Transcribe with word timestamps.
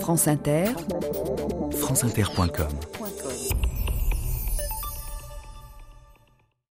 France 0.00 0.28
Inter, 0.28 0.66
franceinter.com. 1.72 2.68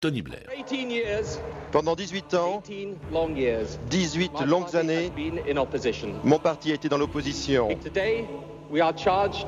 Tony 0.01 0.23
Blair. 0.23 0.43
Pendant 1.73 1.97
18 1.97 2.35
ans, 2.35 2.63
18 3.91 4.33
longues 4.47 4.77
années, 4.77 5.11
mon 6.23 6.39
parti 6.39 6.71
a 6.71 6.75
été 6.75 6.89
dans 6.89 6.99
l'opposition. 6.99 7.69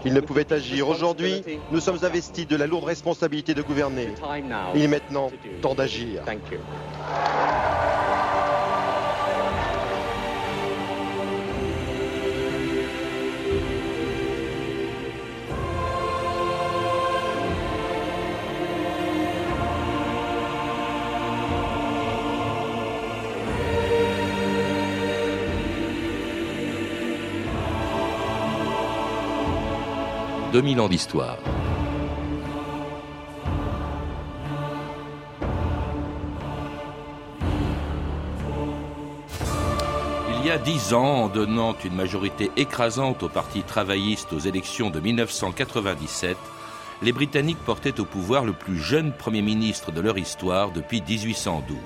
Il 0.05 0.15
ne 0.15 0.21
pouvait 0.21 0.53
agir. 0.53 0.89
Aujourd'hui, 0.89 1.43
nous 1.71 1.81
sommes 1.81 1.99
investis 2.03 2.47
de 2.47 2.57
la 2.57 2.67
lourde 2.67 2.85
responsabilité 2.85 3.55
de 3.55 3.63
gouverner. 3.63 4.09
Il 4.75 4.83
est 4.83 4.89
maintenant 4.89 5.31
temps 5.63 5.75
d'agir. 5.75 6.23
2000 30.57 30.81
ans 30.81 30.89
d'histoire. 30.89 31.37
Il 40.31 40.47
y 40.47 40.51
a 40.51 40.57
dix 40.57 40.95
ans, 40.95 41.25
en 41.25 41.29
donnant 41.29 41.77
une 41.85 41.95
majorité 41.95 42.51
écrasante 42.57 43.23
au 43.23 43.29
Parti 43.29 43.65
travailliste 43.65 44.33
aux 44.33 44.39
élections 44.39 44.89
de 44.89 44.99
1997, 44.99 46.39
les 47.03 47.13
Britanniques 47.13 47.63
portaient 47.67 48.01
au 48.01 48.07
pouvoir 48.07 48.47
le 48.47 48.55
plus 48.55 48.79
jeune 48.79 49.13
Premier 49.13 49.43
ministre 49.43 49.93
de 49.93 50.01
leur 50.01 50.17
histoire 50.17 50.71
depuis 50.71 51.03
1812. 51.07 51.77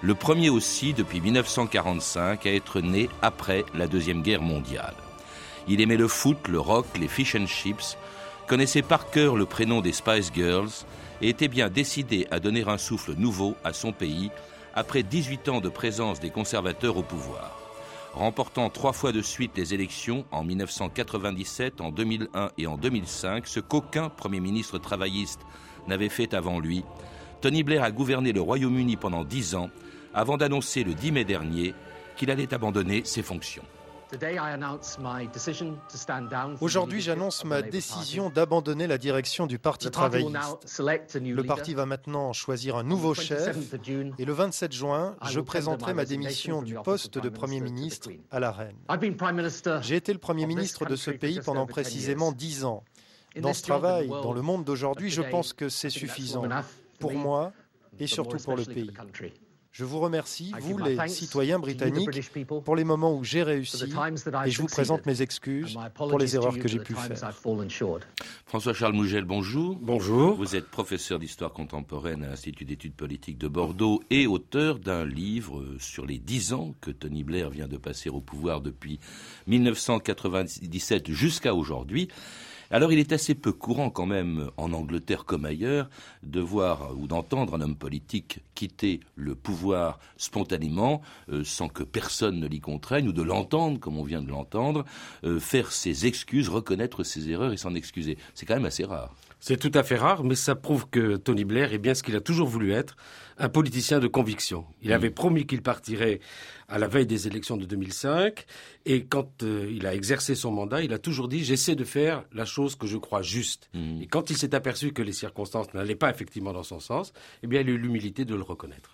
Le 0.00 0.14
premier 0.16 0.50
aussi 0.50 0.92
depuis 0.92 1.20
1945 1.20 2.46
à 2.46 2.52
être 2.52 2.80
né 2.80 3.08
après 3.22 3.64
la 3.76 3.86
Deuxième 3.86 4.22
Guerre 4.22 4.42
mondiale. 4.42 4.94
Il 5.68 5.80
aimait 5.80 5.96
le 5.96 6.08
foot, 6.08 6.48
le 6.48 6.60
rock, 6.60 6.86
les 6.98 7.08
fish 7.08 7.34
and 7.34 7.46
chips, 7.46 7.96
connaissait 8.46 8.82
par 8.82 9.10
cœur 9.10 9.36
le 9.36 9.46
prénom 9.46 9.80
des 9.80 9.92
Spice 9.92 10.30
Girls 10.34 10.70
et 11.20 11.28
était 11.28 11.48
bien 11.48 11.68
décidé 11.68 12.26
à 12.30 12.40
donner 12.40 12.64
un 12.66 12.78
souffle 12.78 13.14
nouveau 13.14 13.54
à 13.64 13.72
son 13.72 13.92
pays 13.92 14.30
après 14.74 15.02
18 15.02 15.48
ans 15.48 15.60
de 15.60 15.68
présence 15.68 16.20
des 16.20 16.30
conservateurs 16.30 16.96
au 16.96 17.02
pouvoir. 17.02 17.58
Remportant 18.12 18.68
trois 18.68 18.92
fois 18.92 19.12
de 19.12 19.22
suite 19.22 19.56
les 19.56 19.72
élections 19.72 20.26
en 20.32 20.44
1997, 20.44 21.80
en 21.80 21.90
2001 21.90 22.50
et 22.58 22.66
en 22.66 22.76
2005, 22.76 23.46
ce 23.46 23.60
qu'aucun 23.60 24.10
Premier 24.10 24.40
ministre 24.40 24.78
travailliste 24.78 25.40
n'avait 25.88 26.10
fait 26.10 26.34
avant 26.34 26.60
lui, 26.60 26.84
Tony 27.40 27.62
Blair 27.62 27.82
a 27.82 27.90
gouverné 27.90 28.32
le 28.32 28.40
Royaume-Uni 28.40 28.96
pendant 28.96 29.24
dix 29.24 29.54
ans 29.54 29.70
avant 30.14 30.36
d'annoncer 30.36 30.84
le 30.84 30.94
10 30.94 31.12
mai 31.12 31.24
dernier 31.24 31.74
qu'il 32.16 32.30
allait 32.30 32.52
abandonner 32.52 33.02
ses 33.04 33.22
fonctions. 33.22 33.64
Aujourd'hui, 36.60 37.00
j'annonce 37.00 37.44
ma 37.44 37.62
décision 37.62 38.30
d'abandonner 38.30 38.86
la 38.86 38.98
direction 38.98 39.46
du 39.46 39.58
Parti 39.58 39.90
travailliste. 39.90 40.80
Le 41.14 41.42
parti 41.42 41.74
va 41.74 41.86
maintenant 41.86 42.32
choisir 42.32 42.76
un 42.76 42.82
nouveau 42.82 43.14
chef 43.14 43.56
et 44.18 44.24
le 44.24 44.32
27 44.32 44.72
juin, 44.72 45.16
je 45.30 45.40
présenterai 45.40 45.94
ma 45.94 46.04
démission 46.04 46.62
du 46.62 46.74
poste 46.74 47.18
de 47.18 47.28
Premier 47.28 47.60
ministre 47.60 48.10
à 48.30 48.40
la 48.40 48.52
Reine. 48.52 48.76
J'ai 49.82 49.96
été 49.96 50.12
le 50.12 50.18
Premier 50.18 50.46
ministre 50.46 50.84
de 50.84 50.96
ce 50.96 51.10
pays 51.10 51.40
pendant 51.40 51.66
précisément 51.66 52.32
dix 52.32 52.64
ans. 52.64 52.84
Dans 53.40 53.54
ce 53.54 53.62
travail, 53.62 54.08
dans 54.08 54.32
le 54.32 54.42
monde 54.42 54.64
d'aujourd'hui, 54.64 55.10
je 55.10 55.22
pense 55.22 55.52
que 55.52 55.68
c'est 55.68 55.90
suffisant 55.90 56.44
pour 56.98 57.12
moi 57.12 57.52
et 57.98 58.06
surtout 58.06 58.36
pour 58.38 58.56
le 58.56 58.64
pays. 58.64 58.92
Je 59.72 59.86
vous 59.86 60.00
remercie, 60.00 60.52
vous 60.60 60.76
les 60.76 61.08
citoyens 61.08 61.58
britanniques, 61.58 62.10
pour 62.62 62.76
les 62.76 62.84
moments 62.84 63.16
où 63.16 63.24
j'ai 63.24 63.42
réussi 63.42 63.84
et 64.44 64.50
je 64.50 64.60
vous 64.60 64.66
présente 64.66 65.06
mes 65.06 65.22
excuses 65.22 65.78
pour 65.94 66.18
les 66.18 66.36
erreurs 66.36 66.58
que 66.58 66.68
j'ai 66.68 66.78
pu 66.78 66.94
faire. 66.94 67.32
François-Charles 68.44 68.92
Mougel, 68.92 69.24
bonjour. 69.24 69.78
Bonjour. 69.80 70.36
Vous 70.36 70.56
êtes 70.56 70.68
professeur 70.68 71.18
d'histoire 71.18 71.54
contemporaine 71.54 72.22
à 72.22 72.28
l'Institut 72.28 72.66
d'études 72.66 72.94
politiques 72.94 73.38
de 73.38 73.48
Bordeaux 73.48 74.02
et 74.10 74.26
auteur 74.26 74.78
d'un 74.78 75.06
livre 75.06 75.64
sur 75.78 76.04
les 76.04 76.18
dix 76.18 76.52
ans 76.52 76.74
que 76.82 76.90
Tony 76.90 77.24
Blair 77.24 77.48
vient 77.48 77.68
de 77.68 77.78
passer 77.78 78.10
au 78.10 78.20
pouvoir 78.20 78.60
depuis 78.60 79.00
1997 79.46 81.10
jusqu'à 81.10 81.54
aujourd'hui. 81.54 82.08
Alors 82.72 82.90
il 82.90 82.98
est 82.98 83.12
assez 83.12 83.34
peu 83.34 83.52
courant 83.52 83.90
quand 83.90 84.06
même, 84.06 84.50
en 84.56 84.72
Angleterre 84.72 85.26
comme 85.26 85.44
ailleurs, 85.44 85.90
de 86.22 86.40
voir 86.40 86.98
ou 86.98 87.06
d'entendre 87.06 87.54
un 87.54 87.60
homme 87.60 87.76
politique 87.76 88.40
quitter 88.54 89.00
le 89.14 89.34
pouvoir 89.34 89.98
spontanément, 90.16 91.02
euh, 91.28 91.44
sans 91.44 91.68
que 91.68 91.82
personne 91.82 92.40
ne 92.40 92.46
l'y 92.46 92.60
contraigne, 92.60 93.08
ou 93.08 93.12
de 93.12 93.20
l'entendre, 93.20 93.78
comme 93.78 93.98
on 93.98 94.04
vient 94.04 94.22
de 94.22 94.30
l'entendre, 94.30 94.86
euh, 95.24 95.38
faire 95.38 95.70
ses 95.70 96.06
excuses, 96.06 96.48
reconnaître 96.48 97.04
ses 97.04 97.28
erreurs 97.28 97.52
et 97.52 97.58
s'en 97.58 97.74
excuser. 97.74 98.16
C'est 98.32 98.46
quand 98.46 98.54
même 98.54 98.64
assez 98.64 98.84
rare. 98.84 99.14
C'est 99.44 99.56
tout 99.56 99.72
à 99.74 99.82
fait 99.82 99.96
rare, 99.96 100.22
mais 100.22 100.36
ça 100.36 100.54
prouve 100.54 100.88
que 100.88 101.16
Tony 101.16 101.44
Blair 101.44 101.72
est 101.72 101.78
bien 101.78 101.94
ce 101.94 102.04
qu'il 102.04 102.14
a 102.14 102.20
toujours 102.20 102.46
voulu 102.46 102.70
être, 102.70 102.96
un 103.38 103.48
politicien 103.48 103.98
de 103.98 104.06
conviction. 104.06 104.64
Il 104.82 104.90
mm. 104.90 104.92
avait 104.92 105.10
promis 105.10 105.46
qu'il 105.46 105.62
partirait 105.62 106.20
à 106.68 106.78
la 106.78 106.86
veille 106.86 107.06
des 107.06 107.26
élections 107.26 107.56
de 107.56 107.64
2005, 107.64 108.46
et 108.86 109.04
quand 109.04 109.42
euh, 109.42 109.68
il 109.68 109.84
a 109.88 109.96
exercé 109.96 110.36
son 110.36 110.52
mandat, 110.52 110.82
il 110.82 110.92
a 110.92 111.00
toujours 111.00 111.26
dit 111.26 111.42
j'essaie 111.42 111.74
de 111.74 111.82
faire 111.82 112.22
la 112.32 112.44
chose 112.44 112.76
que 112.76 112.86
je 112.86 112.96
crois 112.96 113.22
juste. 113.22 113.68
Mm. 113.74 114.02
Et 114.02 114.06
quand 114.06 114.30
il 114.30 114.36
s'est 114.36 114.54
aperçu 114.54 114.92
que 114.92 115.02
les 115.02 115.12
circonstances 115.12 115.74
n'allaient 115.74 115.96
pas 115.96 116.10
effectivement 116.10 116.52
dans 116.52 116.62
son 116.62 116.78
sens, 116.78 117.12
eh 117.42 117.48
bien, 117.48 117.62
il 117.62 117.68
a 117.68 117.72
eu 117.72 117.78
l'humilité 117.78 118.24
de 118.24 118.36
le 118.36 118.42
reconnaître. 118.42 118.91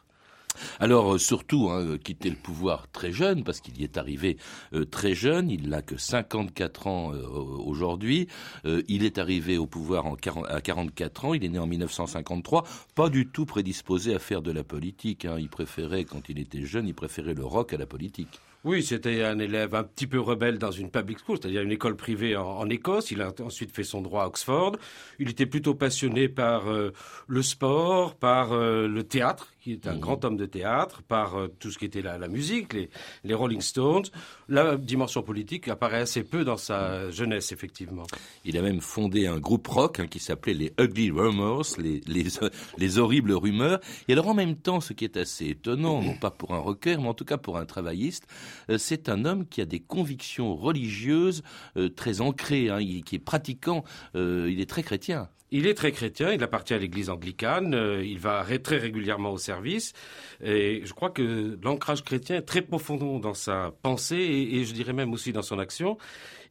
Alors 0.81 1.15
euh, 1.15 1.19
surtout, 1.19 1.71
hein, 1.71 1.99
quitter 1.99 2.31
le 2.31 2.37
pouvoir 2.37 2.89
très 2.91 3.13
jeune, 3.13 3.45
parce 3.45 3.61
qu'il 3.61 3.79
y 3.81 3.85
est 3.85 3.97
arrivé 3.97 4.37
euh, 4.73 4.85
très 4.85 5.15
jeune, 5.15 5.51
il 5.51 5.69
n'a 5.69 5.83
que 5.83 5.97
54 5.97 6.87
ans 6.87 7.13
euh, 7.13 7.27
aujourd'hui, 7.27 8.29
il 8.65 9.05
est 9.05 9.19
arrivé 9.19 9.59
au 9.59 9.67
pouvoir 9.67 10.07
en 10.07 10.17
à 10.49 10.61
44 10.61 11.25
ans, 11.25 11.35
il 11.35 11.45
est 11.45 11.49
né 11.49 11.59
en 11.59 11.67
1953, 11.67 12.65
pas 12.95 13.09
du 13.09 13.29
tout 13.29 13.47
prédisposé 13.47 14.15
à 14.15 14.19
faire 14.19 14.43
de 14.43 14.51
la 14.51 14.65
politique, 14.65 15.25
hein. 15.25 15.37
il 15.39 15.49
préférait, 15.49 16.05
quand 16.05 16.29
il 16.29 16.39
était 16.39 16.63
jeune, 16.63 16.87
il 16.87 16.95
préférait 16.95 17.35
le 17.35 17.45
rock 17.45 17.73
à 17.73 17.77
la 17.77 17.87
politique. 17.87 18.41
Oui, 18.65 18.83
c'était 18.83 19.23
un 19.25 19.39
élève 19.39 19.75
un 19.75 19.85
petit 19.85 20.07
peu 20.07 20.21
rebelle 20.21 20.59
dans 20.59 20.71
une 20.71 20.91
public 20.91 21.19
school, 21.25 21.39
c'est-à-dire 21.41 21.63
une 21.63 21.73
école 21.73 21.97
privée 21.97 22.37
en, 22.37 22.69
Écosse. 22.69 23.11
Il 23.11 23.23
a 23.23 23.33
ensuite 23.41 23.75
fait 23.75 23.85
son 23.85 24.03
droit 24.03 24.25
à 24.25 24.27
Oxford. 24.27 24.77
Il 25.19 25.31
était 25.31 25.47
plutôt 25.47 25.75
passionné 25.75 26.29
par 26.29 26.65
le 26.67 27.43
sport, 27.43 28.17
par 28.17 28.55
le 28.55 29.03
théâtre 29.03 29.49
qui 29.69 29.73
est 29.73 29.87
un 29.87 29.95
mhm. 29.95 30.01
grand 30.01 30.25
homme 30.25 30.37
de 30.37 30.47
théâtre, 30.47 31.03
par 31.03 31.37
euh, 31.37 31.49
tout 31.59 31.71
ce 31.71 31.79
qui 31.79 31.85
était 31.85 32.01
la, 32.01 32.17
la 32.17 32.29
musique, 32.29 32.73
les, 32.73 32.89
les, 33.25 33.35
Rolling 33.35 33.61
Stones. 33.61 34.07
La 34.49 34.77
dimension 34.77 35.23
politique 35.23 35.69
apparaît 35.69 36.01
assez 36.01 36.23
peu 36.23 36.43
dans 36.45 36.57
sa 36.57 37.11
jeunesse, 37.11 37.53
effectivement. 37.53 38.05
Il 38.47 38.57
a 38.57 38.63
même 38.63 38.81
fondé 38.81 39.27
un 39.27 39.39
groupe 39.39 39.67
rock 39.67 40.01
hein, 40.01 40.07
qui 40.07 40.21
s'appelait 40.21 40.55
les 40.55 40.73
Ugly 40.81 41.11
Rumors, 41.11 41.67
les, 41.77 42.01
les, 42.07 42.25
les, 42.79 42.99
horribles 42.99 43.33
rumeurs. 43.33 43.81
Et 44.09 44.13
alors 44.13 44.29
en 44.29 44.35
même 44.35 44.57
temps, 44.57 44.81
ce 44.81 44.95
qui 44.95 45.05
est 45.05 45.19
assez 45.19 45.49
étonnant, 45.49 46.01
non 46.03 46.17
pas 46.17 46.31
pour 46.31 46.55
un 46.55 46.59
rocker, 46.59 46.97
mais 46.97 47.09
en 47.09 47.15
tout 47.15 47.27
cas 47.27 47.37
pour 47.37 47.59
un 47.59 47.67
travailliste, 47.67 48.27
euh, 48.31 48.35
c'est 48.79 49.09
un 49.09 49.25
homme 49.25 49.47
qui 49.47 49.61
a 49.61 49.65
des 49.65 49.81
convictions 49.81 50.55
religieuses 50.57 51.43
euh, 51.77 51.89
très 51.89 52.21
ancrées, 52.21 52.71
hein, 52.71 52.79
qui 53.05 53.17
est 53.17 53.19
pratiquant, 53.19 53.85
il 54.15 54.61
est 54.61 54.69
très 54.69 54.83
chrétien. 54.83 55.29
Il 55.51 55.67
est 55.67 55.75
très 55.75 55.93
chrétien, 55.93 56.33
il 56.33 56.43
appartient 56.43 56.75
à 56.75 56.79
l'église 56.79 57.09
anglicane, 57.09 57.75
euh, 57.75 58.05
il 58.05 58.19
va 58.19 58.45
très 58.63 58.77
régulièrement 58.77 59.33
au 59.33 59.39
service, 59.39 59.95
et 60.43 60.83
je 60.85 60.93
crois 60.93 61.09
que 61.09 61.59
l'ancrage 61.63 62.05
chrétien 62.05 62.37
est 62.37 62.43
très 62.43 62.61
profond 62.61 63.19
dans 63.19 63.35
sa 63.35 63.73
pensée 63.83 64.17
et 64.17 64.65
je 64.65 64.75
dirais 64.75 64.93
même 64.93 65.13
aussi 65.13 65.33
dans 65.33 65.43
son 65.43 65.59
action. 65.59 65.97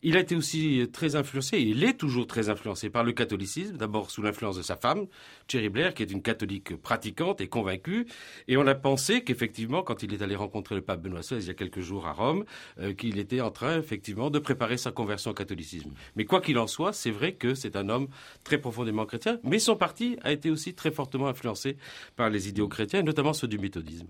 Il 0.04 0.18
a 0.18 0.20
été 0.20 0.36
aussi 0.36 0.88
très 0.92 1.16
influencé, 1.16 1.58
et 1.58 1.62
il 1.62 1.84
est 1.84 1.94
toujours 1.94 2.28
très 2.28 2.50
influencé 2.50 2.90
par 2.90 3.04
le 3.04 3.14
catholicisme, 3.14 3.78
d'abord 3.78 4.12
sous 4.12 4.22
l'influence 4.22 4.58
de 4.58 4.62
sa 4.62 4.76
femme, 4.76 5.08
Cherry 5.48 5.70
Blair, 5.70 5.94
qui 5.94 6.04
est 6.04 6.12
une 6.12 6.22
catholique 6.22 6.76
pratiquante 6.76 7.42
et 7.42 7.48
convaincue. 7.48 8.08
Et 8.48 8.58
on 8.58 8.68
a 8.68 8.76
pensé 8.76 9.24
qu'effectivement, 9.24 9.84
quand 9.84 10.04
il 10.04 10.14
est 10.14 10.22
allé 10.22 10.36
rencontrer 10.36 10.76
le 10.76 10.82
pape 10.82 11.02
Benoît 11.02 11.22
XVI 11.22 11.38
il 11.38 11.48
y 11.48 11.50
a 11.50 11.54
quelques 11.54 11.82
jours 11.82 12.08
à 12.08 12.14
Rome, 12.14 12.46
euh, 12.80 12.94
qu'il 12.94 13.18
était 13.20 13.42
en 13.42 13.52
train 13.52 13.80
effectivement 13.80 14.30
de 14.30 14.40
préparer 14.40 14.78
sa 14.78 14.92
conversion 14.92 15.32
au 15.32 15.34
catholicisme. 15.34 15.92
Mais 16.16 16.26
quoi 16.26 16.42
qu'il 16.42 16.58
en 16.58 16.68
soit, 16.68 16.94
c'est 16.94 17.12
vrai 17.12 17.34
que 17.34 17.56
c'est 17.56 17.76
un 17.76 17.90
homme 17.90 18.08
très 18.44 18.58
profondément 18.58 19.06
chrétien, 19.06 19.40
mais 19.44 19.60
son 19.60 19.76
parti 19.76 20.18
a 20.24 20.32
été 20.32 20.50
aussi 20.50 20.74
très 20.74 20.92
fortement 20.92 21.28
influencé 21.28 21.78
par 22.16 22.30
les 22.30 22.50
idéaux 22.50 22.68
chrétiens, 22.68 23.02
notamment 23.02 23.34
ceux 23.34 23.48
du 23.48 23.58
méthodisme. 23.58 24.08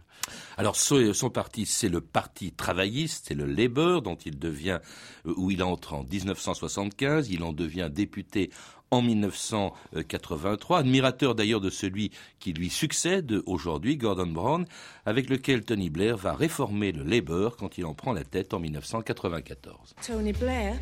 Alors 0.57 0.75
son 0.75 1.29
parti, 1.29 1.65
c'est 1.65 1.89
le 1.89 2.01
parti 2.01 2.51
travailliste, 2.51 3.25
c'est 3.27 3.35
le 3.35 3.45
Labour 3.45 4.01
dont 4.01 4.15
il 4.15 4.37
devient, 4.37 4.79
euh, 5.25 5.33
où 5.37 5.51
il 5.51 5.63
entre 5.63 5.86
en 5.93 6.03
1975, 6.03 7.29
il 7.29 7.43
en 7.43 7.53
devient 7.53 7.89
député 7.91 8.49
en 8.91 9.01
1983, 9.01 10.79
admirateur 10.79 11.35
d'ailleurs 11.35 11.61
de 11.61 11.69
celui 11.69 12.11
qui 12.39 12.53
lui 12.53 12.69
succède 12.69 13.41
aujourd'hui, 13.45 13.97
Gordon 13.97 14.27
Brown, 14.27 14.65
avec 15.05 15.29
lequel 15.29 15.63
Tony 15.63 15.89
Blair 15.89 16.15
va 16.17 16.33
réformer 16.33 16.91
le 16.91 17.03
Labour 17.03 17.57
quand 17.57 17.77
il 17.77 17.85
en 17.85 17.93
prend 17.93 18.13
la 18.13 18.23
tête 18.23 18.53
en 18.53 18.59
1994. 18.59 19.95
Tony 20.05 20.31
Blair 20.33 20.77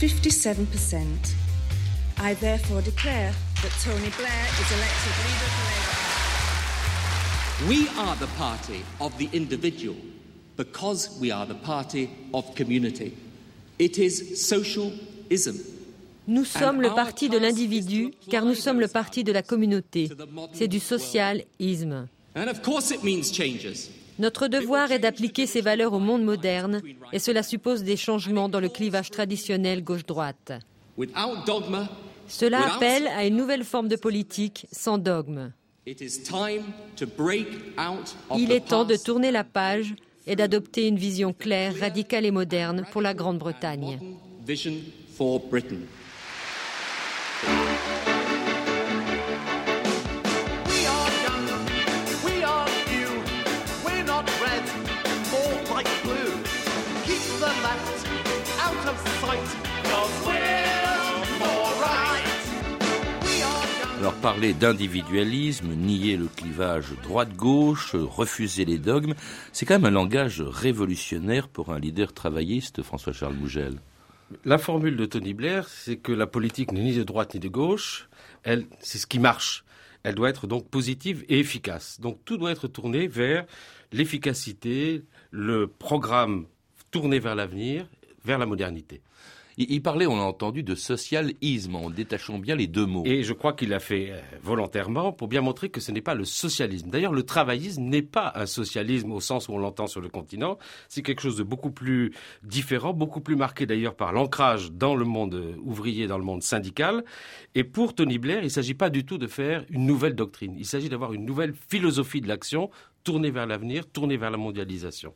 57%. 0.00 0.98
I 2.18 2.34
therefore 2.34 2.82
declare 2.82 3.32
that 3.62 3.70
Tony 3.82 4.10
Blair 4.16 4.44
is 4.60 4.70
elected 4.72 5.12
leader 5.24 5.46
of 5.46 5.54
the 5.58 5.64
Labour 5.70 5.96
Party. 5.98 6.22
We 7.68 7.88
are 7.98 8.16
the 8.16 8.28
party 8.38 8.84
of 9.00 9.16
the 9.18 9.28
individual 9.32 9.96
because 10.56 11.18
we 11.20 11.32
are 11.32 11.46
the 11.46 11.54
party 11.54 12.10
of 12.32 12.54
community. 12.54 13.16
It 13.78 13.98
is 13.98 14.36
socialism. 14.36 15.56
Nous 16.28 16.44
sommes 16.44 16.80
le 16.80 16.90
parti 16.90 17.28
de 17.28 17.36
l'individu 17.36 18.12
car 18.30 18.44
nous 18.44 18.54
sommes 18.54 18.80
le 18.80 18.88
parti 18.88 19.24
de 19.24 19.32
la 19.32 19.42
communauté. 19.42 20.08
C'est 20.52 20.68
du 20.68 20.78
socialisme. 20.78 22.06
Notre 24.18 24.46
devoir 24.46 24.92
est 24.92 24.98
d'appliquer 25.00 25.46
ces 25.46 25.60
valeurs 25.60 25.92
au 25.94 25.98
monde 25.98 26.22
moderne 26.22 26.80
et 27.12 27.18
cela 27.18 27.42
suppose 27.42 27.82
des 27.82 27.96
changements 27.96 28.48
dans 28.48 28.60
le 28.60 28.68
clivage 28.68 29.10
traditionnel 29.10 29.82
gauche-droite. 29.82 30.52
Cela 32.28 32.74
appelle 32.74 33.08
à 33.08 33.26
une 33.26 33.36
nouvelle 33.36 33.64
forme 33.64 33.88
de 33.88 33.96
politique 33.96 34.66
sans 34.70 34.98
dogme. 34.98 35.50
Il 35.84 35.96
est 38.52 38.68
temps 38.68 38.84
de 38.84 38.96
tourner 38.96 39.32
la 39.32 39.44
page 39.44 39.94
et 40.26 40.36
d'adopter 40.36 40.88
une 40.88 40.96
vision 40.96 41.32
claire, 41.32 41.74
radicale 41.78 42.26
et 42.26 42.30
moderne 42.30 42.86
pour 42.92 43.02
la 43.02 43.14
Grande-Bretagne. 43.14 43.98
Parler 64.22 64.54
d'individualisme, 64.54 65.74
nier 65.74 66.16
le 66.16 66.28
clivage 66.28 66.92
droite-gauche, 67.02 67.96
refuser 67.96 68.64
les 68.64 68.78
dogmes, 68.78 69.14
c'est 69.50 69.66
quand 69.66 69.74
même 69.74 69.86
un 69.86 69.90
langage 69.90 70.40
révolutionnaire 70.40 71.48
pour 71.48 71.72
un 71.72 71.80
leader 71.80 72.12
travailliste, 72.12 72.82
François-Charles 72.82 73.34
Mougel. 73.34 73.80
La 74.44 74.58
formule 74.58 74.96
de 74.96 75.06
Tony 75.06 75.34
Blair, 75.34 75.68
c'est 75.68 75.96
que 75.96 76.12
la 76.12 76.28
politique 76.28 76.70
n'est 76.70 76.84
ni 76.84 76.94
de 76.94 77.02
droite 77.02 77.34
ni 77.34 77.40
de 77.40 77.48
gauche, 77.48 78.08
elle, 78.44 78.66
c'est 78.78 78.98
ce 78.98 79.08
qui 79.08 79.18
marche. 79.18 79.64
Elle 80.04 80.14
doit 80.14 80.30
être 80.30 80.46
donc 80.46 80.68
positive 80.68 81.24
et 81.28 81.40
efficace. 81.40 81.98
Donc 82.00 82.24
tout 82.24 82.36
doit 82.36 82.52
être 82.52 82.68
tourné 82.68 83.08
vers 83.08 83.44
l'efficacité, 83.90 85.02
le 85.32 85.66
programme 85.66 86.46
tourné 86.92 87.18
vers 87.18 87.34
l'avenir, 87.34 87.88
vers 88.24 88.38
la 88.38 88.46
modernité. 88.46 89.00
Il, 89.68 89.82
parlait, 89.82 90.06
on 90.06 90.16
l'a 90.16 90.22
entendu, 90.22 90.62
de 90.62 90.74
socialisme, 90.74 91.76
en 91.76 91.90
détachant 91.90 92.38
bien 92.38 92.54
les 92.54 92.66
deux 92.66 92.86
mots. 92.86 93.02
Et 93.04 93.22
je 93.22 93.32
crois 93.32 93.52
qu'il 93.52 93.70
l'a 93.70 93.80
fait 93.80 94.10
euh, 94.10 94.20
volontairement 94.42 95.12
pour 95.12 95.28
bien 95.28 95.40
montrer 95.40 95.68
que 95.68 95.80
ce 95.80 95.92
n'est 95.92 96.00
pas 96.00 96.14
le 96.14 96.24
socialisme. 96.24 96.90
D'ailleurs, 96.90 97.12
le 97.12 97.22
travaillisme 97.22 97.82
n'est 97.82 98.02
pas 98.02 98.32
un 98.34 98.46
socialisme 98.46 99.12
au 99.12 99.20
sens 99.20 99.48
où 99.48 99.52
on 99.52 99.58
l'entend 99.58 99.86
sur 99.86 100.00
le 100.00 100.08
continent. 100.08 100.58
C'est 100.88 101.02
quelque 101.02 101.22
chose 101.22 101.36
de 101.36 101.42
beaucoup 101.42 101.70
plus 101.70 102.12
différent, 102.42 102.92
beaucoup 102.92 103.20
plus 103.20 103.36
marqué 103.36 103.66
d'ailleurs 103.66 103.94
par 103.94 104.12
l'ancrage 104.12 104.72
dans 104.72 104.94
le 104.94 105.04
monde 105.04 105.56
ouvrier, 105.62 106.06
dans 106.06 106.18
le 106.18 106.24
monde 106.24 106.42
syndical. 106.42 107.04
Et 107.54 107.64
pour 107.64 107.94
Tony 107.94 108.18
Blair, 108.18 108.40
il 108.40 108.44
ne 108.44 108.48
s'agit 108.48 108.74
pas 108.74 108.90
du 108.90 109.04
tout 109.04 109.18
de 109.18 109.26
faire 109.26 109.64
une 109.70 109.86
nouvelle 109.86 110.14
doctrine. 110.14 110.54
Il 110.58 110.66
s'agit 110.66 110.88
d'avoir 110.88 111.12
une 111.12 111.24
nouvelle 111.24 111.54
philosophie 111.68 112.20
de 112.20 112.28
l'action 112.28 112.70
tournée 113.04 113.30
vers 113.30 113.46
l'avenir, 113.46 113.86
tournée 113.90 114.16
vers 114.16 114.30
la 114.30 114.36
mondialisation. 114.36 115.14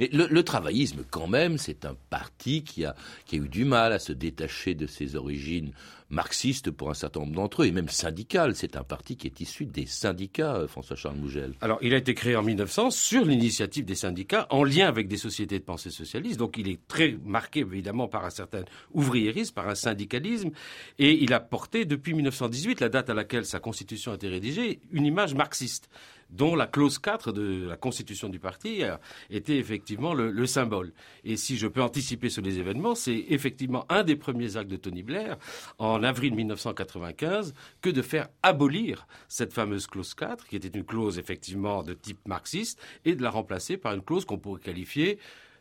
Mais 0.00 0.08
le, 0.12 0.42
travaillisme, 0.42 1.04
quand 1.10 1.28
même, 1.28 1.58
c'est 1.58 1.84
un 1.84 1.94
parti 2.08 2.64
qui 2.64 2.86
a, 2.86 2.96
qui 3.26 3.36
a 3.36 3.38
eu 3.38 3.48
du 3.48 3.66
mal 3.66 3.92
à 3.92 3.98
se 3.98 4.12
détacher 4.14 4.74
de 4.74 4.86
ses 4.86 5.14
origines 5.14 5.72
marxistes 6.08 6.70
pour 6.70 6.90
un 6.90 6.94
certain 6.94 7.20
nombre 7.20 7.34
d'entre 7.34 7.62
eux, 7.62 7.66
et 7.66 7.70
même 7.70 7.90
syndicales. 7.90 8.56
C'est 8.56 8.76
un 8.76 8.82
parti 8.82 9.16
qui 9.16 9.26
est 9.26 9.40
issu 9.40 9.66
des 9.66 9.84
syndicats, 9.84 10.56
euh, 10.56 10.66
François-Charles 10.66 11.16
Mougel. 11.16 11.52
Alors, 11.60 11.78
il 11.82 11.92
a 11.92 11.98
été 11.98 12.14
créé 12.14 12.34
en 12.34 12.42
1900 12.42 12.90
sur 12.90 13.26
l'initiative 13.26 13.84
des 13.84 13.94
syndicats, 13.94 14.46
en 14.48 14.64
lien 14.64 14.88
avec 14.88 15.06
des 15.06 15.18
sociétés 15.18 15.58
de 15.58 15.64
pensée 15.64 15.90
socialiste. 15.90 16.38
Donc, 16.38 16.56
il 16.56 16.68
est 16.68 16.80
très 16.88 17.16
marqué, 17.24 17.60
évidemment, 17.60 18.08
par 18.08 18.24
un 18.24 18.30
certain 18.30 18.64
ouvriérisme, 18.92 19.52
par 19.54 19.68
un 19.68 19.74
syndicalisme, 19.74 20.50
et 20.98 21.22
il 21.22 21.34
a 21.34 21.40
porté, 21.40 21.84
depuis 21.84 22.14
1918, 22.14 22.80
la 22.80 22.88
date 22.88 23.10
à 23.10 23.14
laquelle 23.14 23.44
sa 23.44 23.60
constitution 23.60 24.12
a 24.12 24.14
été 24.14 24.28
rédigée, 24.28 24.80
une 24.92 25.04
image 25.04 25.34
marxiste 25.34 25.90
dont 26.30 26.54
la 26.54 26.66
clause 26.66 26.98
4 26.98 27.32
de 27.32 27.66
la 27.68 27.76
constitution 27.76 28.28
du 28.28 28.38
parti 28.38 28.82
était 29.30 29.56
effectivement 29.56 30.14
le, 30.14 30.46
symbole. 30.46 30.92
Et 31.24 31.36
si 31.36 31.56
je 31.56 31.66
peux 31.66 31.82
anticiper 31.82 32.28
sur 32.28 32.42
les 32.42 32.58
événements, 32.58 32.94
c'est 32.94 33.26
effectivement 33.28 33.84
un 33.88 34.02
des 34.02 34.16
premiers 34.16 34.56
actes 34.56 34.70
de 34.70 34.76
Tony 34.76 35.02
Blair, 35.02 35.36
en 35.78 36.02
avril 36.02 36.34
1995, 36.34 37.54
que 37.80 37.90
de 37.90 38.02
faire 38.02 38.28
abolir 38.42 39.06
cette 39.28 39.52
fameuse 39.52 39.86
clause 39.86 40.14
4, 40.14 40.46
qui 40.46 40.56
était 40.56 40.68
une 40.68 40.84
clause 40.84 41.18
effectivement 41.18 41.82
de 41.82 41.94
type 41.94 42.26
marxiste, 42.26 42.80
et 43.04 43.14
de 43.14 43.22
la 43.22 43.30
remplacer 43.30 43.76
par 43.76 43.94
une 43.94 44.02
clause 44.02 44.24
qu'on 44.24 44.38
pourrait 44.38 44.60
qualifier 44.60 45.18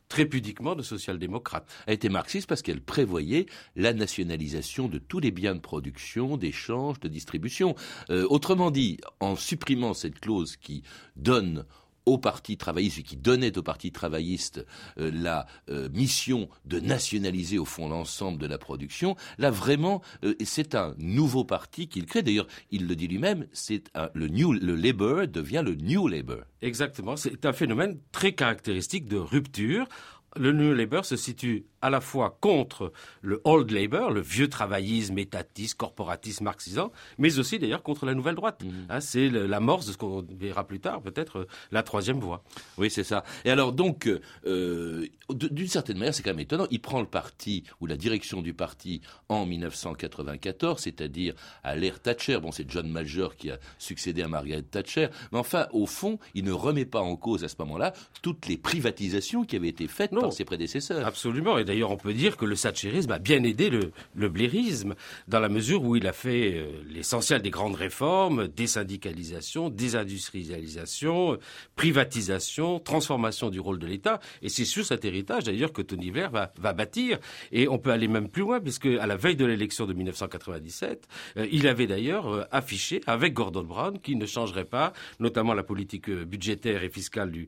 très 0.09 0.25
pudiquement 0.25 0.75
de 0.75 0.81
social-démocrate. 0.81 1.65
Elle 1.85 1.93
était 1.93 2.09
marxiste 2.09 2.47
parce 2.47 2.61
qu'elle 2.61 2.81
prévoyait 2.81 3.45
la 3.75 3.93
nationalisation 3.93 4.87
de 4.87 4.97
tous 4.97 5.19
les 5.19 5.31
biens 5.31 5.55
de 5.55 5.61
production, 5.61 6.35
d'échange, 6.35 6.99
de 6.99 7.07
distribution. 7.07 7.75
Euh, 8.09 8.25
autrement 8.29 8.71
dit, 8.71 8.97
en 9.19 9.35
supprimant 9.35 9.93
cette 9.93 10.19
clause 10.19 10.57
qui 10.57 10.83
donne 11.15 11.65
au 12.09 12.17
Parti 12.17 12.57
travailliste, 12.57 13.03
qui 13.03 13.17
donnait 13.17 13.57
au 13.57 13.63
Parti 13.63 13.91
travailliste 13.91 14.65
euh, 14.97 15.11
la 15.13 15.45
euh, 15.69 15.89
mission 15.89 16.49
de 16.65 16.79
nationaliser 16.79 17.57
au 17.57 17.65
fond 17.65 17.87
l'ensemble 17.87 18.39
de 18.39 18.47
la 18.47 18.57
production, 18.57 19.15
là 19.37 19.51
vraiment, 19.51 20.01
c'est 20.43 20.75
un 20.75 20.95
nouveau 20.97 21.43
parti 21.43 21.87
qu'il 21.87 22.05
crée. 22.05 22.23
D'ailleurs, 22.23 22.47
il 22.71 22.87
le 22.87 22.95
dit 22.95 23.07
lui-même, 23.07 23.45
c'est 23.53 23.83
le 24.13 24.27
New, 24.27 24.53
le 24.53 24.75
Labour 24.75 25.27
devient 25.27 25.63
le 25.65 25.75
New 25.75 26.07
Labour. 26.07 26.41
Exactement, 26.61 27.15
c'est 27.15 27.45
un 27.45 27.53
phénomène 27.53 27.99
très 28.11 28.33
caractéristique 28.33 29.05
de 29.05 29.17
rupture. 29.17 29.87
Le 30.35 30.51
New 30.51 30.73
Labour 30.73 31.05
se 31.05 31.15
situe 31.15 31.65
à 31.81 31.89
la 31.89 32.01
fois 32.01 32.37
contre 32.41 32.91
le 33.21 33.41
old 33.43 33.71
labor, 33.71 34.11
le 34.11 34.21
vieux 34.21 34.49
travaillisme 34.49 35.17
étatiste, 35.17 35.77
corporatiste, 35.77 36.41
marxisant, 36.41 36.91
mais 37.17 37.39
aussi 37.39 37.59
d'ailleurs 37.59 37.83
contre 37.83 38.05
la 38.05 38.13
nouvelle 38.13 38.35
droite. 38.35 38.63
Mhm. 38.63 38.85
Hein, 38.89 38.99
c'est 38.99 39.29
l'amorce 39.29 39.87
de 39.87 39.93
ce 39.93 39.97
qu'on 39.97 40.25
verra 40.29 40.67
plus 40.67 40.79
tard, 40.79 41.01
peut-être 41.01 41.39
euh, 41.39 41.47
la 41.71 41.83
troisième 41.83 42.19
voie. 42.19 42.43
Oui, 42.77 42.89
c'est 42.89 43.03
ça. 43.03 43.23
Et 43.45 43.49
alors 43.49 43.71
donc, 43.71 44.09
euh, 44.45 45.07
d'une 45.33 45.67
certaine 45.67 45.97
manière, 45.97 46.13
c'est 46.13 46.23
quand 46.23 46.31
même 46.31 46.39
étonnant. 46.39 46.67
Il 46.71 46.81
prend 46.81 46.99
le 46.99 47.07
parti 47.07 47.63
ou 47.79 47.85
la 47.85 47.95
direction 47.95 48.41
du 48.41 48.53
parti 48.53 49.01
en 49.29 49.45
1994, 49.45 50.81
c'est-à-dire 50.81 51.33
à, 51.63 51.75
l'ère 51.75 52.01
Thatcher. 52.01 52.39
Bon, 52.39 52.51
c'est 52.51 52.69
John 52.69 52.89
Major 52.89 53.35
qui 53.35 53.51
a 53.51 53.57
succédé 53.77 54.21
à 54.21 54.27
Margaret 54.27 54.63
Thatcher, 54.63 55.07
mais 55.31 55.39
enfin, 55.39 55.67
au 55.71 55.85
fond, 55.85 56.19
il 56.33 56.43
ne 56.43 56.51
remet 56.51 56.85
pas 56.85 57.01
en 57.01 57.15
cause 57.15 57.43
à 57.43 57.47
ce 57.47 57.55
moment-là 57.59 57.93
toutes 58.21 58.47
les 58.47 58.57
privatisations 58.57 59.43
qui 59.43 59.55
avaient 59.55 59.69
été 59.69 59.87
faites 59.87 60.11
par 60.21 60.33
ses 60.33 60.45
prédécesseurs. 60.45 61.05
Absolument. 61.05 61.61
D'ailleurs, 61.61 61.91
on 61.91 61.97
peut 61.97 62.13
dire 62.13 62.37
que 62.37 62.45
le 62.45 62.55
thatcherisme 62.55 63.11
a 63.11 63.19
bien 63.19 63.43
aidé 63.43 63.69
le, 63.69 63.91
le 64.15 64.29
blairisme, 64.29 64.95
dans 65.27 65.39
la 65.39 65.49
mesure 65.49 65.83
où 65.83 65.95
il 65.95 66.07
a 66.07 66.13
fait 66.13 66.53
euh, 66.55 66.67
l'essentiel 66.87 67.41
des 67.41 67.49
grandes 67.49 67.75
réformes, 67.75 68.47
désyndicalisation, 68.47 69.69
désindustrialisation, 69.69 71.37
privatisation, 71.75 72.79
transformation 72.79 73.49
du 73.49 73.59
rôle 73.59 73.79
de 73.79 73.87
l'État. 73.87 74.19
Et 74.41 74.49
c'est 74.49 74.65
sur 74.65 74.85
cet 74.85 75.05
héritage, 75.05 75.43
d'ailleurs, 75.43 75.73
que 75.73 75.81
Tony 75.81 76.11
Blair 76.11 76.31
va, 76.31 76.51
va, 76.59 76.73
bâtir. 76.73 77.19
Et 77.51 77.67
on 77.67 77.77
peut 77.77 77.91
aller 77.91 78.07
même 78.07 78.29
plus 78.29 78.41
loin, 78.41 78.59
puisque 78.59 78.85
à 78.85 79.07
la 79.07 79.15
veille 79.15 79.35
de 79.35 79.45
l'élection 79.45 79.85
de 79.85 79.93
1997, 79.93 81.07
euh, 81.37 81.47
il 81.51 81.67
avait 81.67 81.87
d'ailleurs 81.87 82.27
euh, 82.27 82.43
affiché 82.51 83.01
avec 83.07 83.33
Gordon 83.33 83.63
Brown 83.63 83.99
qu'il 83.99 84.17
ne 84.17 84.25
changerait 84.25 84.65
pas, 84.65 84.93
notamment 85.19 85.53
la 85.53 85.63
politique 85.63 86.09
budgétaire 86.09 86.83
et 86.83 86.89
fiscale 86.89 87.31
du, 87.31 87.47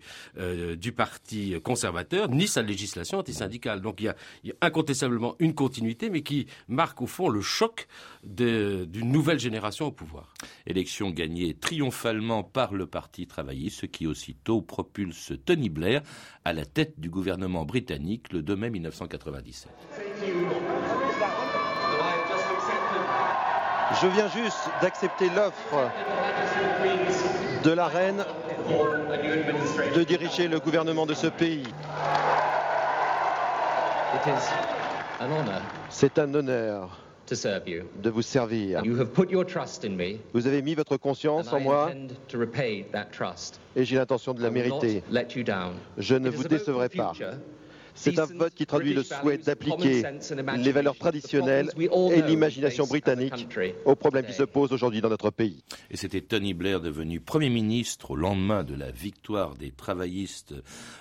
du 0.77 0.91
Parti 0.91 1.55
conservateur, 1.63 2.29
ni 2.29 2.47
sa 2.47 2.60
législation 2.67 3.19
antisyndicale. 3.19 3.81
Donc 3.81 4.01
il 4.01 4.05
y 4.05 4.09
a 4.09 4.15
il 4.43 4.49
y 4.49 4.51
a 4.53 4.55
incontestablement 4.61 5.35
une 5.39 5.53
continuité, 5.53 6.09
mais 6.09 6.21
qui 6.21 6.47
marque 6.67 7.01
au 7.01 7.07
fond 7.07 7.29
le 7.29 7.41
choc 7.41 7.87
d'une 8.23 9.11
nouvelle 9.11 9.39
génération 9.39 9.87
au 9.87 9.91
pouvoir. 9.91 10.33
Élection 10.65 11.09
gagnée 11.09 11.53
triomphalement 11.53 12.43
par 12.43 12.73
le 12.73 12.85
Parti 12.85 13.27
travailliste, 13.27 13.81
ce 13.81 13.85
qui 13.85 14.07
aussitôt 14.07 14.61
propulse 14.61 15.33
Tony 15.45 15.69
Blair 15.69 16.01
à 16.45 16.53
la 16.53 16.65
tête 16.65 16.99
du 16.99 17.09
gouvernement 17.09 17.65
britannique 17.65 18.31
le 18.31 18.41
2 18.41 18.55
mai 18.55 18.69
1997. 18.69 19.71
Je 24.01 24.07
viens 24.07 24.29
juste 24.29 24.69
d'accepter 24.81 25.29
l'offre 25.35 25.91
de 27.63 27.71
la 27.71 27.87
reine 27.87 28.23
de 29.95 30.03
diriger 30.03 30.47
le 30.47 30.59
gouvernement 30.59 31.05
de 31.05 31.13
ce 31.13 31.27
pays. 31.27 31.67
C'est 35.89 36.19
un 36.19 36.33
honneur 36.33 36.97
de 38.03 38.09
vous 38.09 38.21
servir. 38.21 38.83
Vous 40.33 40.47
avez 40.47 40.61
mis 40.61 40.75
votre 40.75 40.97
conscience 40.97 41.53
en 41.53 41.59
moi 41.61 41.91
et 43.75 43.85
j'ai 43.85 43.95
l'intention 43.95 44.33
de 44.33 44.41
la 44.41 44.51
mériter. 44.51 45.01
Je 45.97 46.15
ne 46.15 46.29
vous 46.29 46.43
décevrai 46.43 46.89
pas. 46.89 47.13
C'est 47.95 48.19
un 48.19 48.25
vote 48.25 48.53
qui 48.53 48.65
traduit 48.65 48.93
le 48.93 49.03
souhait 49.03 49.37
d'appliquer 49.37 50.03
les 50.57 50.71
valeurs 50.71 50.97
traditionnelles 50.97 51.69
et 51.77 52.21
l'imagination 52.21 52.85
britannique 52.85 53.47
aux 53.85 53.95
problèmes 53.95 54.25
qui 54.25 54.33
se 54.33 54.43
posent 54.43 54.71
aujourd'hui 54.71 55.01
dans 55.01 55.09
notre 55.09 55.29
pays. 55.29 55.63
Et 55.89 55.97
c'était 55.97 56.21
Tony 56.21 56.53
Blair 56.53 56.81
devenu 56.81 57.19
Premier 57.19 57.49
ministre 57.49 58.11
au 58.11 58.15
lendemain 58.15 58.63
de 58.63 58.75
la 58.75 58.91
victoire 58.91 59.55
des 59.55 59.71
travaillistes 59.71 60.53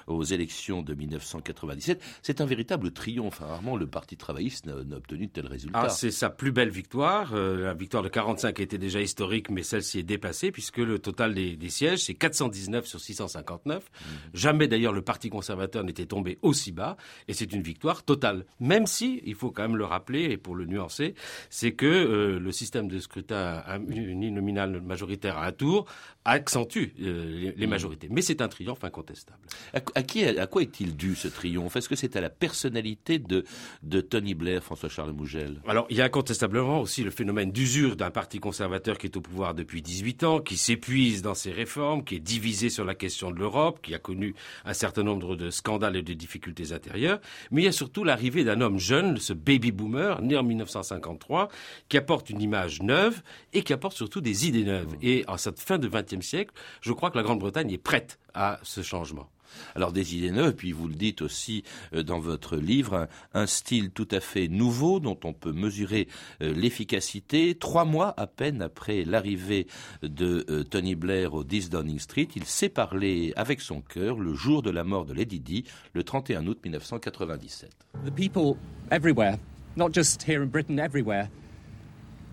aux 0.06 0.24
élections 0.24 0.82
de 0.82 0.94
1997. 0.94 2.02
C'est 2.22 2.40
un 2.40 2.46
véritable 2.46 2.92
triomphe. 2.92 3.38
Rarement 3.40 3.76
le 3.76 3.86
Parti 3.86 4.16
travailliste 4.16 4.66
n'a 4.66 4.96
obtenu 4.96 5.26
de 5.26 5.32
tels 5.32 5.46
résultats. 5.46 5.82
Ah, 5.84 5.88
c'est 5.88 6.10
sa 6.10 6.30
plus 6.30 6.52
belle 6.52 6.70
victoire. 6.70 7.34
Euh, 7.34 7.64
la 7.64 7.74
victoire 7.74 8.02
de 8.02 8.08
45 8.08 8.60
était 8.60 8.78
déjà 8.78 9.00
historique, 9.00 9.50
mais 9.50 9.62
celle-ci 9.62 10.00
est 10.00 10.04
dépassée 10.04 10.50
puisque 10.50 10.78
le 10.78 10.98
total 10.98 11.34
des, 11.34 11.70
sièges, 11.70 12.04
c'est 12.04 12.14
419 12.14 12.86
sur 12.86 13.00
659. 13.00 13.84
Mmh. 13.84 14.06
Jamais 14.34 14.68
d'ailleurs 14.68 14.92
le 14.92 15.02
Parti 15.02 15.30
conservateur 15.30 15.84
n'était 15.84 16.06
tombé 16.06 16.38
aussi 16.42 16.72
bas 16.72 16.79
et 17.28 17.32
c'est 17.34 17.52
une 17.52 17.62
victoire 17.62 18.02
totale. 18.02 18.44
Même 18.60 18.86
si, 18.86 19.20
il 19.24 19.34
faut 19.34 19.50
quand 19.50 19.62
même 19.62 19.76
le 19.76 19.84
rappeler 19.84 20.24
et 20.24 20.36
pour 20.36 20.54
le 20.54 20.66
nuancer, 20.66 21.14
c'est 21.48 21.72
que 21.72 21.86
euh, 21.86 22.38
le 22.38 22.52
système 22.52 22.88
de 22.88 22.98
scrutin 22.98 23.62
uninominal 23.88 24.80
majoritaire 24.80 25.38
à 25.38 25.46
un 25.46 25.52
tour 25.52 25.86
accentue 26.30 26.94
euh, 27.02 27.52
les, 27.56 27.66
mmh. 27.66 27.70
majorités. 27.70 28.08
Mais 28.10 28.22
c'est 28.22 28.40
un 28.40 28.48
triomphe 28.48 28.84
incontestable. 28.84 29.38
À, 29.72 30.02
qui, 30.02 30.24
à 30.24 30.46
quoi 30.46 30.62
est-il 30.62 30.96
dû 30.96 31.14
ce 31.14 31.28
triomphe? 31.28 31.76
Est-ce 31.76 31.88
que 31.88 31.96
c'est 31.96 32.16
à 32.16 32.20
la 32.20 32.30
personnalité 32.30 33.18
de, 33.18 33.44
de 33.82 34.00
Tony 34.00 34.34
Blair, 34.34 34.62
François-Charles 34.62 35.12
Mougel? 35.12 35.60
Alors, 35.66 35.86
il 35.90 35.96
y 35.96 36.00
a 36.00 36.04
incontestablement 36.04 36.80
aussi 36.80 37.02
le 37.02 37.10
phénomène 37.10 37.50
d'usure 37.50 37.96
d'un 37.96 38.10
parti 38.10 38.38
conservateur 38.38 38.96
qui 38.98 39.06
est 39.06 39.16
au 39.16 39.20
pouvoir 39.20 39.54
depuis 39.54 39.82
18 39.82 40.24
ans, 40.24 40.40
qui 40.40 40.56
s'épuise 40.56 41.22
dans 41.22 41.34
ses 41.34 41.50
réformes, 41.50 42.04
qui 42.04 42.16
est 42.16 42.20
divisé 42.20 42.70
sur 42.70 42.84
la 42.84 42.94
question 42.94 43.30
de 43.30 43.38
l'Europe, 43.38 43.80
qui 43.82 43.94
a 43.94 43.98
connu 43.98 44.34
un 44.64 44.74
certain 44.74 45.02
nombre 45.02 45.34
de 45.36 45.50
scandales 45.50 45.96
et 45.96 46.02
de 46.02 46.14
difficultés 46.14 46.72
intérieures. 46.72 47.20
Mais 47.50 47.62
il 47.62 47.64
y 47.64 47.68
a 47.68 47.72
surtout 47.72 48.04
l'arrivée 48.04 48.44
d'un 48.44 48.60
homme 48.60 48.78
jeune, 48.78 49.16
ce 49.16 49.32
baby 49.32 49.72
boomer, 49.72 50.22
né 50.22 50.36
en 50.36 50.44
1953, 50.44 51.48
qui 51.88 51.96
apporte 51.96 52.30
une 52.30 52.40
image 52.40 52.82
neuve 52.82 53.20
et 53.52 53.62
qui 53.62 53.72
apporte 53.72 53.96
surtout 53.96 54.20
des 54.20 54.46
idées 54.46 54.64
neuves. 54.64 54.94
Et 55.02 55.24
en 55.26 55.36
cette 55.36 55.58
fin 55.58 55.78
de 55.78 55.88
Je 56.20 56.92
crois 56.92 57.10
que 57.10 57.16
la 57.16 57.22
Grande-Bretagne 57.22 57.70
est 57.70 57.78
prête 57.78 58.18
à 58.34 58.58
ce 58.62 58.82
changement. 58.82 59.28
Alors 59.74 59.92
des 59.92 60.16
idées 60.16 60.30
neuves, 60.30 60.54
puis 60.54 60.72
vous 60.72 60.88
le 60.88 60.94
dites 60.94 61.22
aussi 61.22 61.64
euh, 61.94 62.02
dans 62.02 62.18
votre 62.18 62.56
livre, 62.56 63.08
un, 63.34 63.46
style 63.46 63.90
tout 63.90 64.08
à 64.10 64.20
fait 64.20 64.48
nouveau 64.48 65.00
dont 65.00 65.18
on 65.24 65.32
peut 65.32 65.52
mesurer 65.52 66.08
euh, 66.42 66.52
l'efficacité. 66.54 67.54
Trois 67.54 67.84
mois 67.84 68.14
à 68.16 68.26
peine 68.26 68.62
après 68.62 69.04
l'arrivée 69.04 69.66
de 70.02 70.46
euh, 70.48 70.62
Tony 70.64 70.94
Blair 70.94 71.34
au 71.34 71.44
10 71.44 71.70
Downing 71.70 71.98
Street, 71.98 72.28
il 72.36 72.44
s'est 72.44 72.68
parlé 72.68 73.32
avec 73.36 73.60
son 73.60 73.80
cœur 73.80 74.18
le 74.18 74.34
jour 74.34 74.62
de 74.62 74.70
la 74.70 74.84
mort 74.84 75.04
de 75.04 75.14
Lady 75.14 75.40
Di, 75.40 75.64
le 75.94 76.04
31 76.04 76.46
août 76.46 76.58
1997. 76.62 77.70
The 78.04 78.10
people 78.10 78.56
everywhere, 78.90 79.38
not 79.76 79.90
just 79.92 80.22
here 80.22 80.42
in 80.42 80.48
Britain, 80.48 80.78
everywhere, 80.78 81.28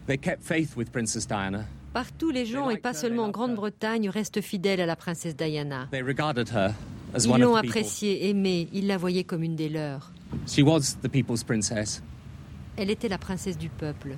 they 0.06 0.18
kept 0.18 0.44
faith 0.44 0.76
with 0.78 0.92
Princess 0.92 1.26
Diana. 1.26 1.66
Partout, 1.98 2.30
les 2.30 2.46
gens, 2.46 2.70
et 2.70 2.78
pas 2.78 2.94
seulement 2.94 3.24
en 3.24 3.30
Grande-Bretagne, 3.32 4.08
restent 4.10 4.42
fidèles 4.42 4.80
à 4.82 4.86
la 4.86 4.96
princesse 4.96 5.36
Diana. 5.36 5.90
Ils 5.92 7.42
l'ont 7.42 7.56
appréciée, 7.56 8.30
aimée, 8.30 8.68
ils 8.72 8.86
la 8.86 8.98
voyaient 8.98 9.24
comme 9.24 9.42
une 9.42 9.56
des 9.56 9.68
leurs. 9.68 10.12
Elle 12.78 12.92
était 12.92 13.10
la 13.10 13.18
princesse 13.18 13.58
du 13.58 13.70
peuple. 13.70 14.16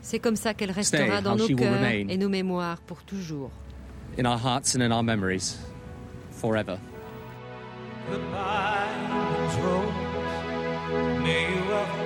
C'est 0.00 0.18
comme 0.18 0.36
ça 0.36 0.54
qu'elle 0.54 0.70
restera 0.70 1.20
dans 1.20 1.36
nos 1.36 1.48
cœurs 1.48 1.84
et 1.84 2.16
nos 2.16 2.30
mémoires 2.30 2.80
pour 2.80 3.02
toujours. 3.02 3.50
In 4.18 4.24
our 4.24 4.38
hearts 4.42 4.74
and 4.74 4.80
in 4.80 4.90
our 4.90 5.02
memories, 5.02 5.58
forever. 6.30 6.78
the 11.66 12.05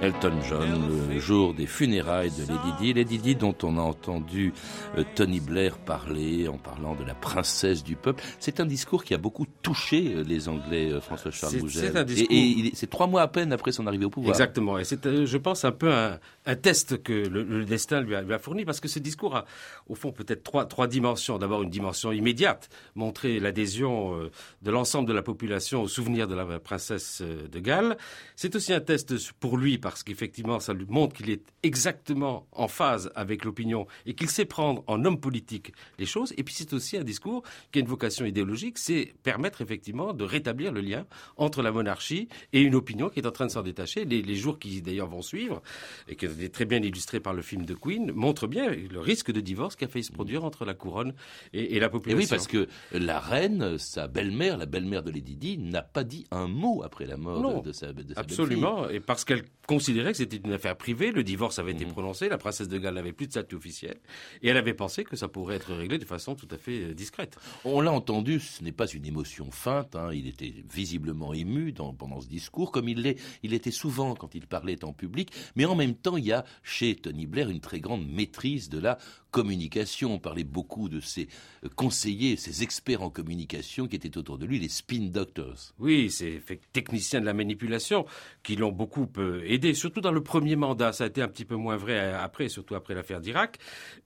Elton 0.00 0.32
John, 0.48 1.08
le 1.12 1.18
jour 1.18 1.54
des 1.54 1.66
funérailles 1.66 2.30
de 2.30 2.42
Lady 2.42 2.72
Di. 2.78 2.92
Lady 2.92 3.18
Di 3.18 3.34
dont 3.34 3.56
on 3.64 3.78
a 3.78 3.80
entendu 3.80 4.52
euh, 4.96 5.02
Tony 5.16 5.40
Blair 5.40 5.76
parler 5.76 6.46
en 6.46 6.56
parlant 6.56 6.94
de 6.94 7.02
la 7.02 7.14
princesse 7.14 7.82
du 7.82 7.96
peuple. 7.96 8.22
C'est 8.38 8.60
un 8.60 8.66
discours 8.66 9.02
qui 9.02 9.12
a 9.14 9.18
beaucoup 9.18 9.46
touché 9.60 10.14
euh, 10.14 10.22
les 10.22 10.48
Anglais, 10.48 10.92
euh, 10.92 11.00
François-Charles 11.00 11.56
Bougel. 11.56 12.06
Et, 12.30 12.70
c'est 12.74 12.88
trois 12.88 13.08
mois 13.08 13.22
à 13.22 13.28
peine 13.28 13.52
après 13.52 13.72
son 13.72 13.88
arrivée 13.88 14.04
au 14.04 14.10
pouvoir. 14.10 14.30
Exactement. 14.36 14.78
Et 14.78 14.84
c'est, 14.84 15.26
je 15.26 15.36
pense, 15.36 15.64
un 15.64 15.72
peu 15.72 15.92
un, 15.92 16.54
test 16.54 17.02
que 17.02 17.12
le, 17.12 17.64
destin 17.64 18.00
lui 18.00 18.14
a, 18.14 18.38
fourni 18.38 18.64
parce 18.64 18.78
que 18.78 18.86
ce 18.86 19.00
discours 19.00 19.34
a, 19.34 19.46
au 19.88 19.96
fond, 19.96 20.12
peut-être 20.12 20.44
trois, 20.44 20.66
trois 20.66 20.86
dimensions. 20.86 21.38
D'abord, 21.38 21.64
une 21.64 21.70
dimension 21.70 22.12
immédiate, 22.12 22.68
montrer 22.94 23.40
l'adhésion 23.40 24.30
de 24.62 24.70
l'ensemble 24.70 25.08
de 25.08 25.12
la 25.12 25.22
population 25.22 25.82
au 25.82 25.88
souvenir 25.88 26.28
de 26.28 26.36
la 26.36 26.60
princesse 26.60 27.20
de 27.20 27.58
Galles. 27.58 27.96
C'est 28.36 28.54
aussi 28.54 28.72
un 28.72 28.80
test 28.80 29.32
pour 29.40 29.56
lui 29.56 29.78
parce 29.88 30.02
qu'effectivement, 30.02 30.60
ça 30.60 30.74
lui 30.74 30.84
montre 30.86 31.16
qu'il 31.16 31.30
est 31.30 31.40
exactement 31.62 32.46
en 32.52 32.68
phase 32.68 33.10
avec 33.14 33.46
l'opinion 33.46 33.86
et 34.04 34.12
qu'il 34.12 34.28
sait 34.28 34.44
prendre 34.44 34.84
en 34.86 35.02
homme 35.06 35.18
politique 35.18 35.72
les 35.98 36.04
choses. 36.04 36.34
Et 36.36 36.42
puis 36.42 36.54
c'est 36.54 36.74
aussi 36.74 36.98
un 36.98 37.04
discours 37.04 37.42
qui 37.72 37.78
a 37.78 37.80
une 37.80 37.88
vocation 37.88 38.26
idéologique, 38.26 38.76
c'est 38.76 39.14
permettre 39.22 39.62
effectivement 39.62 40.12
de 40.12 40.24
rétablir 40.24 40.72
le 40.72 40.82
lien 40.82 41.06
entre 41.38 41.62
la 41.62 41.72
monarchie 41.72 42.28
et 42.52 42.60
une 42.60 42.74
opinion 42.74 43.08
qui 43.08 43.20
est 43.20 43.26
en 43.26 43.30
train 43.30 43.46
de 43.46 43.50
s'en 43.50 43.62
détacher. 43.62 44.04
Les, 44.04 44.36
jours 44.36 44.58
qui 44.58 44.82
d'ailleurs 44.82 45.08
vont 45.08 45.22
suivre, 45.22 45.62
et 46.06 46.16
qui 46.16 46.26
est 46.26 46.52
très 46.52 46.66
bien 46.66 46.82
illustré 46.82 47.18
par 47.18 47.32
le 47.32 47.40
film 47.40 47.64
de 47.64 47.72
Queen, 47.72 48.12
montrent 48.12 48.46
bien 48.46 48.68
le 48.68 49.00
risque 49.00 49.32
de 49.32 49.40
divorce 49.40 49.74
qui 49.74 49.86
a 49.86 49.88
failli 49.88 50.04
se 50.04 50.12
produire 50.12 50.44
entre 50.44 50.66
la 50.66 50.74
couronne 50.74 51.14
et, 51.54 51.80
la 51.80 51.88
population. 51.88 52.20
Et 52.20 52.24
oui, 52.24 52.28
parce 52.28 52.46
que 52.46 52.68
la 52.92 53.20
reine, 53.20 53.78
sa 53.78 54.06
belle-mère, 54.06 54.58
la 54.58 54.66
belle-mère 54.66 55.02
de 55.02 55.10
Lady 55.10 55.34
Di, 55.34 55.56
n'a 55.56 55.82
pas 55.82 56.04
dit 56.04 56.26
un 56.30 56.46
mot 56.46 56.82
après 56.84 57.06
la 57.06 57.16
mort 57.16 57.62
de, 57.62 57.72
sa, 57.72 57.94
de 57.94 58.12
sa 58.12 58.20
Absolument, 58.20 58.86
et 58.90 59.00
parce 59.00 59.24
qu'elle 59.24 59.44
considérait 59.78 60.10
que 60.10 60.18
c'était 60.18 60.38
une 60.38 60.52
affaire 60.52 60.76
privée, 60.76 61.12
le 61.12 61.22
divorce 61.22 61.60
avait 61.60 61.70
été 61.70 61.84
mmh. 61.84 61.92
prononcé, 61.92 62.28
la 62.28 62.36
princesse 62.36 62.66
de 62.66 62.78
Galles 62.78 62.94
n'avait 62.94 63.12
plus 63.12 63.28
de 63.28 63.30
statut 63.30 63.54
officiel, 63.54 63.96
et 64.42 64.48
elle 64.48 64.56
avait 64.56 64.74
pensé 64.74 65.04
que 65.04 65.14
ça 65.14 65.28
pourrait 65.28 65.54
être 65.54 65.72
réglé 65.72 65.98
de 65.98 66.04
façon 66.04 66.34
tout 66.34 66.48
à 66.50 66.58
fait 66.58 66.80
euh, 66.80 66.94
discrète. 66.94 67.38
On 67.64 67.80
l'a 67.80 67.92
entendu, 67.92 68.40
ce 68.40 68.64
n'est 68.64 68.72
pas 68.72 68.88
une 68.88 69.06
émotion 69.06 69.52
feinte, 69.52 69.94
hein. 69.94 70.10
il 70.12 70.26
était 70.26 70.52
visiblement 70.68 71.32
ému 71.32 71.72
pendant 71.96 72.20
ce 72.20 72.26
discours, 72.26 72.72
comme 72.72 72.88
il 72.88 73.02
l'est, 73.02 73.20
il 73.44 73.54
était 73.54 73.70
souvent 73.70 74.16
quand 74.16 74.34
il 74.34 74.48
parlait 74.48 74.82
en 74.84 74.92
public, 74.92 75.30
mais 75.54 75.64
en 75.64 75.76
même 75.76 75.94
temps, 75.94 76.16
il 76.16 76.24
y 76.24 76.32
a 76.32 76.44
chez 76.64 76.96
Tony 76.96 77.26
Blair 77.26 77.48
une 77.48 77.60
très 77.60 77.78
grande 77.78 78.04
maîtrise 78.04 78.68
de 78.68 78.80
la 78.80 78.98
communication. 79.30 80.14
On 80.14 80.18
parlait 80.18 80.44
beaucoup 80.44 80.88
de 80.88 81.00
ses 81.00 81.28
euh, 81.64 81.68
conseillers, 81.74 82.36
ses 82.36 82.62
experts 82.62 83.02
en 83.02 83.10
communication 83.10 83.86
qui 83.86 83.96
étaient 83.96 84.16
autour 84.18 84.38
de 84.38 84.46
lui, 84.46 84.58
les 84.58 84.68
spin 84.68 85.08
doctors. 85.10 85.74
Oui, 85.78 86.10
ces 86.10 86.42
techniciens 86.72 87.20
de 87.20 87.26
la 87.26 87.34
manipulation 87.34 88.06
qui 88.42 88.56
l'ont 88.56 88.72
beaucoup 88.72 89.06
euh, 89.18 89.42
surtout 89.74 90.00
dans 90.00 90.12
le 90.12 90.22
premier 90.22 90.56
mandat. 90.56 90.92
Ça 90.92 91.04
a 91.04 91.06
été 91.06 91.22
un 91.22 91.28
petit 91.28 91.44
peu 91.44 91.56
moins 91.56 91.76
vrai 91.76 91.98
euh, 91.98 92.22
après, 92.22 92.48
surtout 92.48 92.74
après 92.74 92.94
l'affaire 92.94 93.20
d'Irak. 93.20 93.58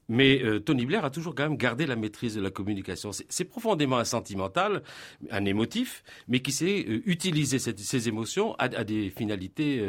Mais 0.09 0.43
Tony 0.67 0.85
Blair 0.85 1.07
a 1.07 1.11
toujours 1.11 1.35
quand 1.35 1.45
même 1.45 1.57
gardé 1.57 1.87
la 1.87 1.97
maîtrise 1.97 2.35
de 2.35 2.41
la 2.43 2.51
communication. 2.51 3.13
C'est 3.13 3.45
profondément 3.45 3.97
un 3.97 4.05
sentimental, 4.05 4.83
un 5.31 5.45
émotif, 5.47 6.03
mais 6.29 6.41
qui 6.41 6.53
sait 6.53 6.81
utiliser 7.07 7.59
ses 7.59 8.09
émotions 8.09 8.55
à, 8.59 8.69
des 8.85 9.09
finalités 9.09 9.83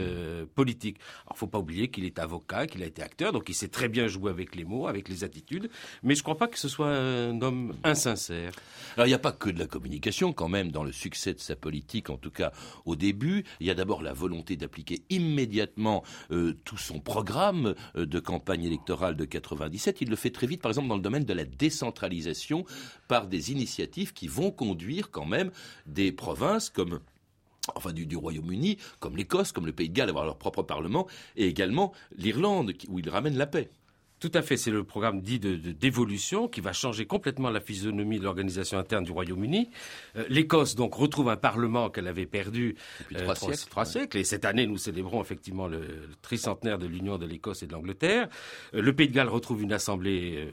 politiques. 0.55 0.97
Alors, 1.25 1.37
faut 1.37 1.47
pas 1.47 1.59
oublier 1.59 1.89
qu'il 1.89 2.05
est 2.05 2.19
avocat, 2.19 2.67
qu'il 2.67 2.83
a 2.83 2.85
été 2.85 3.01
acteur, 3.01 3.33
donc 3.33 3.49
il 3.49 3.53
sait 3.53 3.67
très 3.67 3.89
bien 3.89 4.07
jouer 4.07 4.31
avec 4.31 4.55
les 4.55 4.63
mots, 4.63 4.87
avec 4.87 5.09
les 5.09 5.25
attitudes. 5.25 5.69
Mais 6.03 6.15
je 6.15 6.19
ne 6.19 6.23
crois 6.23 6.37
pas 6.37 6.47
que 6.47 6.59
ce 6.59 6.69
soit 6.69 6.89
un 6.89 7.41
homme 7.41 7.75
insincère. 7.83 8.51
Alors 8.95 9.07
il 9.07 9.09
n'y 9.09 9.15
a 9.15 9.19
pas 9.19 9.33
que 9.33 9.49
de 9.49 9.59
la 9.59 9.67
communication 9.67 10.31
quand 10.31 10.47
même 10.47 10.71
dans 10.71 10.83
le 10.83 10.91
succès 10.91 11.33
de 11.33 11.39
sa 11.39 11.55
politique, 11.55 12.09
en 12.09 12.17
tout 12.17 12.31
cas 12.31 12.51
au 12.85 12.95
début. 12.95 13.43
Il 13.59 13.67
y 13.67 13.71
a 13.71 13.75
d'abord 13.75 14.01
la 14.01 14.13
volonté 14.13 14.55
d'appliquer 14.55 15.01
immédiatement 15.09 15.62
euh, 16.31 16.53
tout 16.63 16.77
son 16.77 16.99
programme 16.99 17.75
euh, 17.95 18.05
de 18.05 18.19
campagne 18.19 18.63
électorale 18.63 19.15
de 19.15 19.25
97. 19.25 20.01
Il 20.01 20.09
le 20.09 20.15
fait 20.15 20.29
très 20.29 20.47
vite, 20.47 20.61
par 20.61 20.69
exemple 20.69 20.87
dans 20.87 20.95
le 20.95 21.01
domaine 21.01 21.25
de 21.25 21.33
la 21.33 21.45
décentralisation, 21.45 22.65
par 23.07 23.27
des 23.27 23.51
initiatives 23.51 24.13
qui 24.13 24.27
vont 24.27 24.51
conduire 24.51 25.11
quand 25.11 25.25
même 25.25 25.51
des 25.85 26.11
provinces 26.11 26.69
comme 26.69 26.99
enfin 27.75 27.93
du, 27.93 28.15
Royaume-Uni, 28.15 28.77
comme 28.99 29.15
l'Écosse, 29.15 29.51
comme 29.51 29.65
le 29.65 29.71
Pays 29.71 29.89
de 29.89 29.93
Galles, 29.93 30.09
avoir 30.09 30.25
leur 30.25 30.37
propre 30.37 30.63
parlement, 30.63 31.07
et 31.37 31.47
également 31.47 31.93
l'Irlande, 32.17 32.73
où 32.89 32.99
il 32.99 33.09
ramène 33.09 33.37
la 33.37 33.47
paix. 33.47 33.69
Tout 34.23 34.31
à 34.35 34.41
fait, 34.41 34.55
c'est 34.55 34.71
le 34.71 34.85
programme 34.85 35.19
dit 35.19 35.37
de, 35.37 35.57
d'évolution 35.57 36.47
qui 36.47 36.61
va 36.61 36.71
changer 36.71 37.05
complètement 37.05 37.49
la 37.49 37.59
physionomie 37.59 38.19
de 38.19 38.23
l'organisation 38.23 38.77
interne 38.77 39.03
du 39.03 39.11
Royaume-Uni. 39.11 39.69
Euh, 40.15 40.23
L'Écosse 40.29 40.75
donc 40.75 40.95
retrouve 40.95 41.27
un 41.27 41.35
parlement 41.35 41.89
qu'elle 41.89 42.07
avait 42.07 42.25
perdu 42.25 42.77
depuis 43.01 43.17
trois, 43.17 43.33
euh, 43.33 43.53
siècles, 43.53 43.85
siècles, 43.85 44.17
Et 44.19 44.23
cette 44.23 44.45
année, 44.45 44.65
nous 44.65 44.77
célébrons 44.77 45.21
effectivement 45.21 45.67
le, 45.67 46.07
tricentenaire 46.21 46.77
de 46.77 46.87
l'union 46.87 47.17
de 47.17 47.25
l'Écosse 47.25 47.63
et 47.63 47.67
de 47.67 47.73
l'Angleterre. 47.73 48.29
Euh, 48.73 48.81
le 48.81 48.95
Pays 48.95 49.09
de 49.09 49.13
Galles 49.13 49.27
retrouve 49.27 49.61
une 49.61 49.73
assemblée 49.73 50.49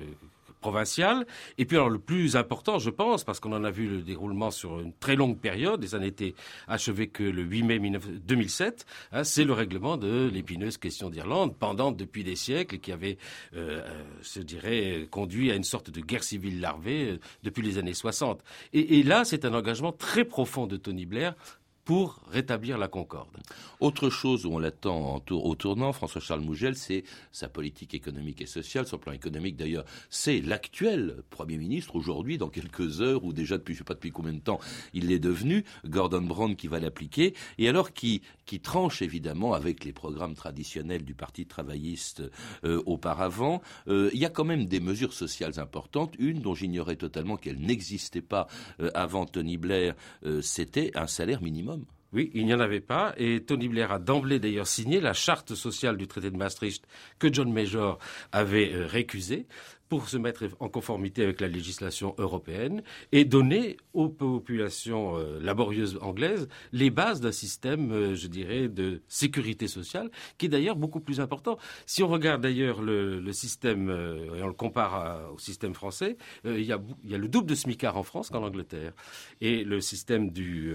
provinciale. 0.60 1.26
Et 1.58 1.64
puis 1.64 1.76
alors 1.76 1.90
le 1.90 1.98
plus 1.98 2.36
important, 2.36 2.78
je 2.78 2.90
pense, 2.90 3.24
parce 3.24 3.40
qu'on 3.40 3.52
en 3.52 3.64
a 3.64 3.70
vu 3.70 3.88
le 3.88 4.02
déroulement 4.02 4.50
sur 4.50 4.80
une 4.80 4.92
très 4.92 5.16
longue 5.16 5.38
période, 5.38 5.82
et 5.84 5.88
ça 5.88 5.98
n'était 5.98 6.34
achevé 6.68 7.08
que 7.08 7.22
le 7.22 7.42
8 7.42 7.62
mai 7.62 7.80
2007, 7.80 8.86
hein, 9.12 9.24
c'est 9.24 9.44
le 9.44 9.52
règlement 9.52 9.96
de 9.96 10.30
l'épineuse 10.32 10.76
question 10.76 11.10
d'Irlande, 11.10 11.56
pendant 11.58 11.92
depuis 11.92 12.24
des 12.24 12.36
siècles, 12.36 12.78
qui 12.78 12.92
avait, 12.92 13.18
euh, 13.54 13.80
euh, 13.80 14.02
je 14.22 14.40
dirais, 14.40 15.08
conduit 15.10 15.50
à 15.50 15.54
une 15.54 15.64
sorte 15.64 15.90
de 15.90 16.00
guerre 16.00 16.24
civile 16.24 16.60
larvée 16.60 17.10
euh, 17.10 17.18
depuis 17.42 17.62
les 17.62 17.78
années 17.78 17.94
60. 17.94 18.42
Et, 18.72 18.98
et 18.98 19.02
là, 19.02 19.24
c'est 19.24 19.44
un 19.44 19.54
engagement 19.54 19.92
très 19.92 20.24
profond 20.24 20.66
de 20.66 20.76
Tony 20.76 21.06
Blair 21.06 21.34
pour 21.90 22.20
rétablir 22.30 22.78
la 22.78 22.86
concorde. 22.86 23.36
Autre 23.80 24.10
chose 24.10 24.46
où 24.46 24.52
on 24.52 24.60
l'attend 24.60 25.20
au 25.28 25.54
tournant, 25.56 25.92
François-Charles 25.92 26.42
Mougel, 26.42 26.76
c'est 26.76 27.02
sa 27.32 27.48
politique 27.48 27.94
économique 27.94 28.40
et 28.40 28.46
sociale. 28.46 28.86
Le 28.92 28.98
plan 28.98 29.12
économique, 29.12 29.56
d'ailleurs, 29.56 29.84
c'est 30.08 30.40
l'actuel 30.40 31.24
Premier 31.30 31.56
ministre 31.56 31.96
aujourd'hui, 31.96 32.38
dans 32.38 32.48
quelques 32.48 33.00
heures, 33.00 33.24
ou 33.24 33.32
déjà 33.32 33.58
depuis 33.58 33.74
je 33.74 33.78
ne 33.78 33.84
sais 33.84 33.88
pas 33.88 33.94
depuis 33.94 34.12
combien 34.12 34.34
de 34.34 34.38
temps 34.38 34.60
il 34.94 35.08
l'est 35.08 35.18
devenu, 35.18 35.64
Gordon 35.84 36.22
Brown 36.22 36.54
qui 36.54 36.68
va 36.68 36.78
l'appliquer, 36.78 37.34
et 37.58 37.68
alors 37.68 37.92
qui, 37.92 38.22
qui 38.46 38.60
tranche 38.60 39.02
évidemment 39.02 39.54
avec 39.54 39.84
les 39.84 39.92
programmes 39.92 40.34
traditionnels 40.34 41.04
du 41.04 41.14
Parti 41.14 41.46
travailliste 41.46 42.22
euh, 42.62 42.80
auparavant. 42.86 43.62
Euh, 43.88 44.10
il 44.12 44.20
y 44.20 44.24
a 44.26 44.30
quand 44.30 44.44
même 44.44 44.66
des 44.66 44.78
mesures 44.78 45.12
sociales 45.12 45.58
importantes. 45.58 46.14
Une 46.20 46.40
dont 46.40 46.54
j'ignorais 46.54 46.94
totalement 46.94 47.36
qu'elle 47.36 47.58
n'existait 47.58 48.20
pas 48.20 48.46
euh, 48.78 48.90
avant 48.94 49.26
Tony 49.26 49.56
Blair, 49.56 49.96
c'était 50.42 50.92
un 50.94 51.06
salaire 51.08 51.42
minimum. 51.42 51.79
Oui, 52.12 52.30
il 52.34 52.44
n'y 52.44 52.54
en 52.54 52.60
avait 52.60 52.80
pas. 52.80 53.14
Et 53.18 53.40
Tony 53.44 53.68
Blair 53.68 53.92
a 53.92 54.00
d'emblée 54.00 54.40
d'ailleurs 54.40 54.66
signé 54.66 55.00
la 55.00 55.12
charte 55.12 55.54
sociale 55.54 55.96
du 55.96 56.08
traité 56.08 56.30
de 56.30 56.36
Maastricht 56.36 56.84
que 57.20 57.32
John 57.32 57.52
Major 57.52 57.98
avait 58.32 58.72
euh, 58.72 58.86
récusée 58.86 59.46
pour 59.88 60.08
se 60.08 60.16
mettre 60.16 60.44
en 60.60 60.68
conformité 60.68 61.22
avec 61.22 61.40
la 61.40 61.48
législation 61.48 62.14
européenne 62.18 62.82
et 63.10 63.24
donner 63.24 63.76
aux 63.92 64.08
populations 64.08 65.16
euh, 65.16 65.38
laborieuses 65.40 65.98
anglaises 66.00 66.48
les 66.72 66.90
bases 66.90 67.20
d'un 67.20 67.32
système, 67.32 67.92
euh, 67.92 68.14
je 68.16 68.26
dirais, 68.26 68.68
de 68.68 69.02
sécurité 69.06 69.68
sociale, 69.68 70.10
qui 70.36 70.46
est 70.46 70.48
d'ailleurs 70.48 70.76
beaucoup 70.76 71.00
plus 71.00 71.20
important. 71.20 71.58
Si 71.86 72.02
on 72.02 72.08
regarde 72.08 72.42
d'ailleurs 72.42 72.82
le, 72.82 73.32
système, 73.32 73.88
et 74.36 74.42
on 74.42 74.48
le 74.48 74.52
compare 74.52 75.32
au 75.32 75.38
système 75.38 75.74
français, 75.74 76.16
il 76.44 76.62
y, 76.62 76.72
a, 76.72 76.78
le 77.04 77.28
double 77.28 77.48
de 77.48 77.54
SMICAR 77.54 77.96
en 77.96 78.02
France 78.02 78.30
qu'en 78.30 78.42
Angleterre. 78.42 78.92
Et 79.40 79.62
le 79.62 79.80
système 79.80 80.30
du 80.30 80.74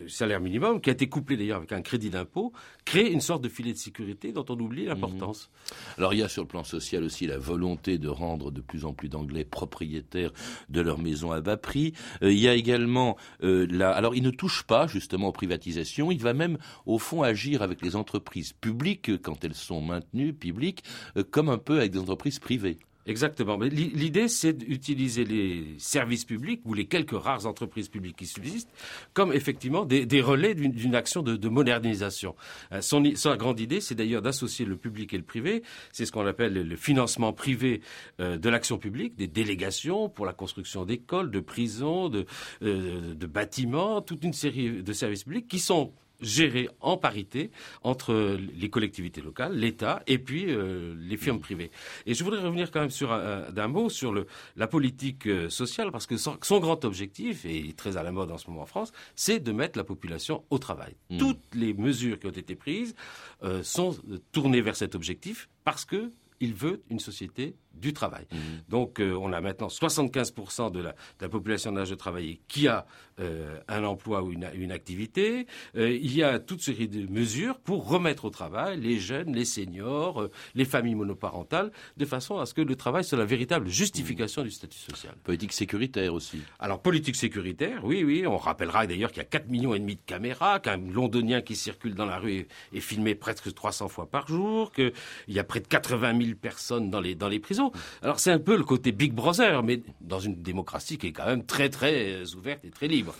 le 0.00 0.08
salaire 0.08 0.40
minimum, 0.40 0.80
qui 0.80 0.90
a 0.90 0.92
été 0.92 1.08
couplé 1.08 1.36
d'ailleurs 1.36 1.58
avec 1.58 1.72
un 1.72 1.82
crédit 1.82 2.10
d'impôt, 2.10 2.52
crée 2.84 3.10
une 3.10 3.20
sorte 3.20 3.42
de 3.42 3.48
filet 3.48 3.72
de 3.72 3.78
sécurité 3.78 4.32
dont 4.32 4.44
on 4.48 4.58
oublie 4.58 4.86
l'importance. 4.86 5.50
Mhm. 5.50 5.94
Alors 5.98 6.14
il 6.14 6.20
y 6.20 6.22
a 6.22 6.28
sur 6.28 6.42
le 6.42 6.48
plan 6.48 6.64
social 6.64 7.04
aussi 7.04 7.26
la 7.26 7.38
volonté 7.38 7.98
de 7.98 8.08
rendre 8.08 8.50
de 8.50 8.60
plus 8.60 8.84
en 8.84 8.92
plus 8.92 9.08
d'Anglais 9.08 9.44
propriétaires 9.44 10.32
de 10.68 10.80
leurs 10.80 10.98
maisons 10.98 11.32
à 11.32 11.40
bas 11.40 11.56
prix. 11.56 11.92
Euh, 12.22 12.32
il 12.32 12.38
y 12.38 12.48
a 12.48 12.54
également 12.54 13.16
euh, 13.42 13.66
la... 13.70 13.90
Alors 13.90 14.14
il 14.14 14.22
ne 14.22 14.30
touche 14.30 14.62
pas 14.64 14.86
justement 14.86 15.28
aux 15.28 15.32
privatisations, 15.32 16.10
il 16.10 16.20
va 16.20 16.32
même 16.32 16.58
au 16.86 16.98
fond 16.98 17.22
agir 17.22 17.62
avec 17.62 17.82
les 17.82 17.96
entreprises 17.96 18.52
publiques 18.52 19.22
quand 19.22 19.44
elles 19.44 19.54
sont 19.54 19.80
maintenues 19.80 20.32
publiques, 20.32 20.82
euh, 21.16 21.24
comme 21.28 21.48
un 21.48 21.58
peu 21.58 21.78
avec 21.78 21.92
des 21.92 21.98
entreprises 21.98 22.38
privées. 22.38 22.78
Exactement. 23.06 23.56
Mais 23.56 23.70
l'idée, 23.70 24.28
c'est 24.28 24.52
d'utiliser 24.52 25.24
les 25.24 25.74
services 25.78 26.26
publics 26.26 26.60
ou 26.66 26.74
les 26.74 26.86
quelques 26.86 27.18
rares 27.18 27.46
entreprises 27.46 27.88
publiques 27.88 28.16
qui 28.16 28.26
subsistent 28.26 28.70
comme 29.14 29.32
effectivement 29.32 29.86
des, 29.86 30.20
relais 30.20 30.54
d'une 30.54 30.94
action 30.94 31.22
de, 31.22 31.48
modernisation. 31.48 32.36
Euh, 32.72 32.80
sa 32.80 33.36
grande 33.36 33.58
idée, 33.58 33.80
c'est 33.80 33.94
d'ailleurs 33.94 34.22
d'associer 34.22 34.66
le 34.66 34.76
public 34.76 35.14
et 35.14 35.16
le 35.16 35.24
privé. 35.24 35.62
C'est 35.92 36.04
ce 36.04 36.12
qu'on 36.12 36.26
appelle 36.26 36.52
le 36.52 36.76
financement 36.76 37.32
privé 37.32 37.80
euh, 38.20 38.36
de 38.36 38.48
l'action 38.48 38.76
publique, 38.76 39.16
des 39.16 39.28
délégations 39.28 40.08
pour 40.08 40.26
la 40.26 40.34
construction 40.34 40.84
d'écoles, 40.84 41.30
de 41.30 41.40
prisons, 41.40 42.10
de, 42.10 42.26
euh, 42.62 43.14
de 43.14 43.26
bâtiments, 43.26 44.02
toute 44.02 44.24
une 44.24 44.34
série 44.34 44.82
de 44.82 44.92
services 44.92 45.24
publics 45.24 45.48
qui 45.48 45.58
sont 45.58 45.92
géré 46.20 46.68
en 46.80 46.96
parité 46.96 47.50
entre 47.82 48.38
les 48.54 48.70
collectivités 48.70 49.20
locales, 49.20 49.56
l'État 49.56 50.02
et 50.06 50.18
puis 50.18 50.46
euh, 50.48 50.94
les 50.98 51.16
firmes 51.16 51.40
privées. 51.40 51.70
Et 52.06 52.14
je 52.14 52.24
voudrais 52.24 52.40
revenir 52.40 52.70
quand 52.70 52.80
même 52.80 52.90
sur 52.90 53.10
d'un 53.50 53.68
mot 53.68 53.88
sur 53.88 54.12
le, 54.12 54.26
la 54.56 54.66
politique 54.66 55.26
euh, 55.26 55.48
sociale 55.48 55.90
parce 55.90 56.06
que 56.06 56.16
son, 56.16 56.36
grand 56.60 56.84
objectif, 56.84 57.44
et 57.44 57.72
très 57.72 57.96
à 57.96 58.02
la 58.02 58.12
mode 58.12 58.30
en 58.30 58.38
ce 58.38 58.48
moment 58.48 58.62
en 58.62 58.66
France, 58.66 58.92
c'est 59.14 59.40
de 59.40 59.52
mettre 59.52 59.78
la 59.78 59.84
population 59.84 60.44
au 60.50 60.58
travail. 60.58 60.94
Mmh. 61.10 61.18
Toutes 61.18 61.54
les 61.54 61.74
mesures 61.74 62.18
qui 62.18 62.26
ont 62.26 62.30
été 62.30 62.54
prises 62.54 62.94
euh, 63.42 63.62
sont 63.62 63.96
tournées 64.32 64.60
vers 64.60 64.76
cet 64.76 64.94
objectif 64.94 65.48
parce 65.64 65.84
que 65.84 66.10
il 66.40 66.54
veut 66.54 66.82
une 66.88 67.00
société 67.00 67.54
du 67.80 67.92
travail. 67.92 68.26
Mmh. 68.30 68.36
Donc 68.68 69.00
euh, 69.00 69.14
on 69.14 69.32
a 69.32 69.40
maintenant 69.40 69.68
75% 69.68 70.70
de 70.70 70.80
la, 70.80 70.90
de 70.90 70.96
la 71.22 71.28
population 71.28 71.72
d'âge 71.72 71.90
de 71.90 71.94
travailler 71.94 72.40
qui 72.48 72.68
a 72.68 72.86
euh, 73.20 73.58
un 73.68 73.84
emploi 73.84 74.22
ou 74.22 74.32
une, 74.32 74.48
une 74.54 74.72
activité. 74.72 75.46
Euh, 75.76 75.90
il 75.90 76.14
y 76.14 76.22
a 76.22 76.38
toute 76.38 76.62
série 76.62 76.88
de 76.88 77.10
mesures 77.10 77.58
pour 77.58 77.88
remettre 77.88 78.24
au 78.24 78.30
travail 78.30 78.80
les 78.80 78.98
jeunes, 78.98 79.34
les 79.34 79.44
seniors, 79.44 80.28
les 80.54 80.64
familles 80.64 80.94
monoparentales, 80.94 81.70
de 81.96 82.04
façon 82.04 82.38
à 82.38 82.46
ce 82.46 82.54
que 82.54 82.62
le 82.62 82.76
travail 82.76 83.04
soit 83.04 83.18
la 83.18 83.24
véritable 83.24 83.68
justification 83.68 84.42
du 84.42 84.50
statut 84.50 84.78
social. 84.78 85.14
Politique 85.24 85.52
sécuritaire 85.52 86.14
aussi. 86.14 86.40
Alors 86.58 86.80
politique 86.80 87.16
sécuritaire, 87.16 87.84
oui, 87.84 88.04
oui. 88.04 88.26
On 88.26 88.36
rappellera 88.38 88.86
d'ailleurs 88.86 89.10
qu'il 89.10 89.22
y 89.22 89.26
a 89.26 89.28
4 89.28 89.48
millions 89.48 89.74
et 89.74 89.78
demi 89.78 89.96
de 89.96 90.02
caméras, 90.04 90.60
qu'un 90.60 90.78
londonien 90.78 91.40
qui 91.40 91.56
circule 91.56 91.94
dans 91.94 92.06
la 92.06 92.18
rue 92.18 92.32
est, 92.32 92.48
est 92.72 92.80
filmé 92.80 93.14
presque 93.14 93.52
300 93.52 93.88
fois 93.88 94.06
par 94.06 94.28
jour, 94.28 94.72
qu'il 94.72 94.92
y 95.28 95.38
a 95.38 95.44
près 95.44 95.60
de 95.60 95.66
80 95.66 96.18
000 96.20 96.34
personnes 96.40 96.90
dans 96.90 97.00
les, 97.00 97.14
dans 97.14 97.28
les 97.28 97.38
prisons. 97.38 97.69
Alors 98.02 98.20
c'est 98.20 98.30
un 98.32 98.38
peu 98.38 98.56
le 98.56 98.64
côté 98.64 98.92
Big 98.92 99.12
Brother, 99.12 99.62
mais 99.62 99.82
dans 100.00 100.20
une 100.20 100.36
démocratie 100.42 100.98
qui 100.98 101.08
est 101.08 101.12
quand 101.12 101.26
même 101.26 101.44
très 101.44 101.68
très 101.68 102.14
euh, 102.14 102.24
ouverte 102.36 102.64
et 102.64 102.70
très 102.70 102.88
libre. 102.88 103.14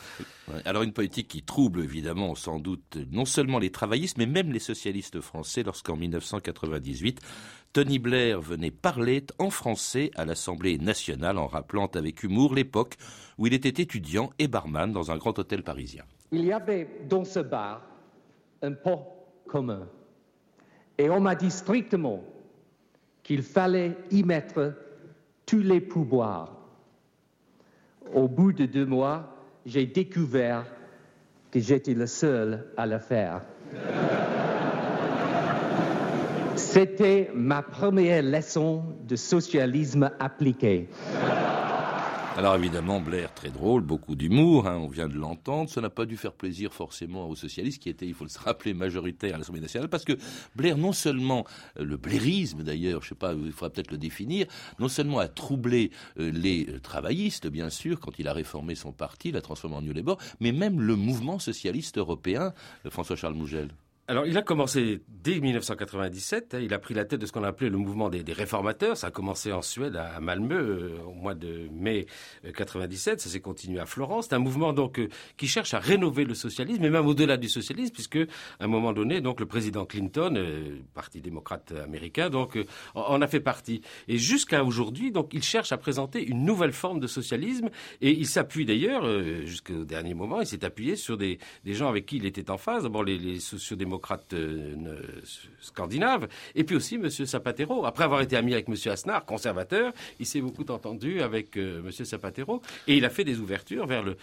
Alors 0.65 0.83
une 0.83 0.93
politique 0.93 1.29
qui 1.29 1.43
trouble 1.43 1.83
évidemment 1.83 2.35
sans 2.35 2.59
doute 2.59 2.99
non 3.11 3.25
seulement 3.25 3.59
les 3.59 3.71
travaillistes, 3.71 4.19
mais 4.19 4.27
même 4.27 4.53
les 4.53 4.59
socialistes 4.59 5.21
français 5.21 5.63
lorsqu'en 5.63 5.97
1998, 5.97 7.21
Tony 7.73 7.99
Blair 8.01 8.41
venait 8.41 8.73
parler 8.73 9.25
en 9.39 9.51
français 9.51 10.11
à 10.17 10.25
l'Assemblée 10.25 10.79
nationale 10.79 11.39
en 11.39 11.47
rappelant 11.47 11.87
avec 11.87 12.23
humour 12.25 12.55
l'époque 12.55 12.97
où 13.39 13.47
il 13.47 13.55
était 13.55 13.83
étudiant 13.83 14.31
et 14.39 14.49
barman 14.49 14.93
dans 14.93 15.11
un 15.13 15.17
grand 15.17 15.39
hôtel 15.39 15.63
parisien. 15.63 16.05
Il 16.33 16.45
y 16.45 16.53
avait 16.53 16.89
dans 17.09 17.25
ce 17.25 17.41
bar 17.41 17.83
un 18.63 18.73
pot 18.73 19.01
commun. 19.47 19.89
Et 20.99 21.09
on 21.11 21.21
m'a 21.21 21.35
dit 21.35 21.51
strictement 21.51 22.23
qu'il 23.31 23.43
fallait 23.45 23.97
y 24.11 24.25
mettre 24.25 24.75
tous 25.47 25.61
les 25.61 25.81
pouvoirs. 25.81 26.51
Au 28.12 28.27
bout 28.27 28.53
de 28.53 28.66
deux 28.66 28.85
mois, 28.85 29.37
j'ai 29.64 29.87
découvert 29.87 30.64
que 31.53 31.61
j'étais 31.61 31.95
le 31.95 32.09
seul 32.09 32.66
à 32.77 32.87
le 32.87 32.99
faire. 32.99 33.43
C'était 36.57 37.31
ma 37.33 37.62
première 37.62 38.25
leçon 38.25 38.83
de 39.07 39.14
socialisme 39.14 40.11
appliqué. 40.19 40.88
Alors 42.37 42.55
évidemment, 42.55 43.01
Blair, 43.01 43.35
très 43.35 43.51
drôle, 43.51 43.83
beaucoup 43.83 44.14
d'humour, 44.14 44.69
hein, 44.69 44.77
on 44.77 44.87
vient 44.87 45.09
de 45.09 45.16
l'entendre. 45.16 45.69
Ça 45.69 45.81
n'a 45.81 45.90
pas 45.90 46.07
dû 46.07 46.16
faire 46.16 46.33
plaisir 46.33 46.73
forcément 46.73 47.29
aux 47.29 47.35
socialistes 47.35 47.83
qui 47.83 47.88
étaient, 47.88 48.07
il 48.07 48.14
faut 48.14 48.25
le 48.25 48.31
rappeler, 48.45 48.73
majoritaires 48.73 49.35
à 49.35 49.38
l'Assemblée 49.38 49.61
nationale, 49.61 49.88
parce 49.88 50.05
que 50.05 50.16
Blair, 50.55 50.79
non 50.79 50.93
seulement, 50.93 51.45
euh, 51.79 51.85
le 51.85 51.97
blairisme 51.97 52.62
d'ailleurs, 52.62 53.03
je 53.03 53.09
sais 53.11 53.14
pas, 53.16 53.35
il 53.35 53.51
faudra 53.51 53.71
peut-être 53.71 53.90
le 53.90 53.99
définir, 53.99 54.47
non 54.79 54.88
seulement 54.88 55.19
a 55.19 55.27
troublé 55.27 55.90
euh, 56.19 56.31
les 56.31 56.66
euh, 56.69 56.79
travaillistes, 56.79 57.49
bien 57.49 57.69
sûr, 57.69 57.99
quand 57.99 58.19
il 58.21 58.29
a 58.29 58.33
réformé 58.33 58.77
son 58.77 58.93
parti, 58.93 59.33
l'a 59.33 59.43
transformé 59.43 59.77
en 59.77 59.83
New 59.83 59.93
Labour, 59.93 60.16
mais 60.38 60.53
même 60.53 60.81
le 60.81 60.95
mouvement 60.95 61.40
socialiste 61.40 61.99
européen, 61.99 62.55
François-Charles 62.88 63.35
Mougel. 63.35 63.71
Alors, 64.11 64.27
il 64.27 64.37
a 64.37 64.42
commencé 64.42 65.03
dès 65.07 65.38
1997. 65.38 66.55
Hein, 66.55 66.59
il 66.61 66.75
a 66.75 66.81
pris 66.81 66.94
la 66.94 67.05
tête 67.05 67.20
de 67.20 67.27
ce 67.27 67.31
qu'on 67.31 67.44
appelait 67.44 67.70
le 67.70 67.77
mouvement 67.77 68.09
des, 68.09 68.25
réformateurs. 68.33 68.96
Ça 68.96 69.07
a 69.07 69.11
commencé 69.12 69.53
en 69.53 69.62
Suède, 69.62 69.94
à, 69.94 70.18
Malmö, 70.18 70.57
euh, 70.57 70.99
au 71.07 71.12
mois 71.12 71.35
de 71.35 71.68
mai 71.70 72.07
1997. 72.42 73.14
Euh, 73.14 73.23
Ça 73.23 73.31
s'est 73.31 73.38
continué 73.38 73.79
à 73.79 73.87
Florence. 73.87 74.27
C'est 74.29 74.35
un 74.35 74.40
mouvement 74.40 74.73
donc 74.73 74.99
euh, 74.99 75.09
qui 75.37 75.46
cherche 75.46 75.75
à 75.75 75.79
rénover 75.79 76.25
le 76.25 76.35
socialisme, 76.35 76.83
et 76.83 76.90
même 76.90 77.07
au-delà 77.07 77.37
du 77.37 77.49
socialisme, 77.49 77.92
puisque 77.94 78.16
à 78.16 78.64
un 78.64 78.66
moment 78.66 78.92
donné, 78.92 79.20
donc 79.20 79.38
le 79.38 79.46
président 79.46 79.87
Clinton, 79.87 80.35
parti 80.92 81.20
démocrate 81.20 81.70
américain, 81.70 82.31
donc 82.31 82.59
en 82.96 83.23
a 83.23 83.29
fait 83.29 83.38
partie. 83.38 83.81
Et 84.09 84.18
jusqu'à 84.18 84.64
aujourd'hui, 84.64 85.12
donc 85.12 85.31
il 85.35 85.44
cherche 85.44 85.70
à 85.70 85.79
présenter 85.79 86.20
une 86.27 86.44
nouvelle 86.44 86.73
forme 86.73 86.99
de 86.99 87.07
socialisme, 87.07 87.70
et 88.01 88.11
il 88.11 88.27
s'appuie 88.27 88.64
d'ailleurs 88.64 89.07
jusqu'au 89.46 89.85
dernier 89.85 90.14
moment, 90.14 90.40
il 90.40 90.49
s'est 90.49 90.64
appuyé 90.64 90.96
sur 90.96 91.16
des, 91.16 91.38
gens 91.64 91.88
avec 91.88 92.07
qui 92.07 92.16
il 92.16 92.27
était 92.27 92.51
en 92.51 92.59
phase. 92.59 92.83
D'abord 92.83 93.05
les, 93.05 93.16
les 93.16 93.38
démocrates 94.01 94.35
scandinaves, 95.61 96.29
et 96.55 96.65
puis 96.65 96.77
aussi 96.77 96.95
M. 96.97 97.09
Zapatero. 97.09 97.85
Après 97.85 98.05
avoir 98.05 98.21
été 98.21 98.37
ami 98.37 98.53
avec 98.53 98.69
M. 98.69 98.75
Asnar, 98.91 99.25
conservateur, 99.25 99.93
il 100.19 100.27
s'est 100.27 100.41
beaucoup 100.41 100.65
entendu 100.71 101.21
avec 101.21 101.57
M. 101.57 101.91
Zapatero, 101.91 102.63
et 102.87 102.97
il 102.97 103.05
a 103.05 103.11
fait 103.11 103.25
des 103.25 103.39
ouvertures 103.39 103.87
vers 103.87 104.03
le, 104.03 104.17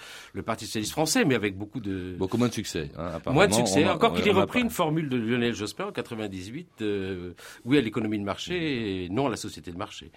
Parti 0.48 0.66
socialiste 0.66 0.94
français, 0.94 1.26
mais 1.26 1.36
avec 1.36 1.58
beaucoup 1.58 1.82
de... 1.82 2.16
Beaucoup 2.18 2.38
moins 2.38 2.48
de 2.48 2.54
succès. 2.54 2.90
Hein, 2.98 3.20
moins 3.32 3.48
de 3.48 3.54
succès, 3.54 3.86
encore 3.88 4.14
qu'il 4.14 4.26
ait 4.28 4.32
repris 4.32 4.62
une 4.62 4.70
formule 4.70 5.10
de 5.10 5.18
Lionel 5.18 5.54
Jospin 5.54 5.88
en 5.88 5.92
98, 5.92 6.84
oui 7.66 7.78
à 7.78 7.82
l'économie 7.82 8.18
de 8.18 8.24
marché 8.24 9.04
et 9.04 9.10
non 9.10 9.28
à 9.28 9.30
la 9.30 9.36
société 9.36 9.72
de 9.72 9.78
marché. 9.78 10.12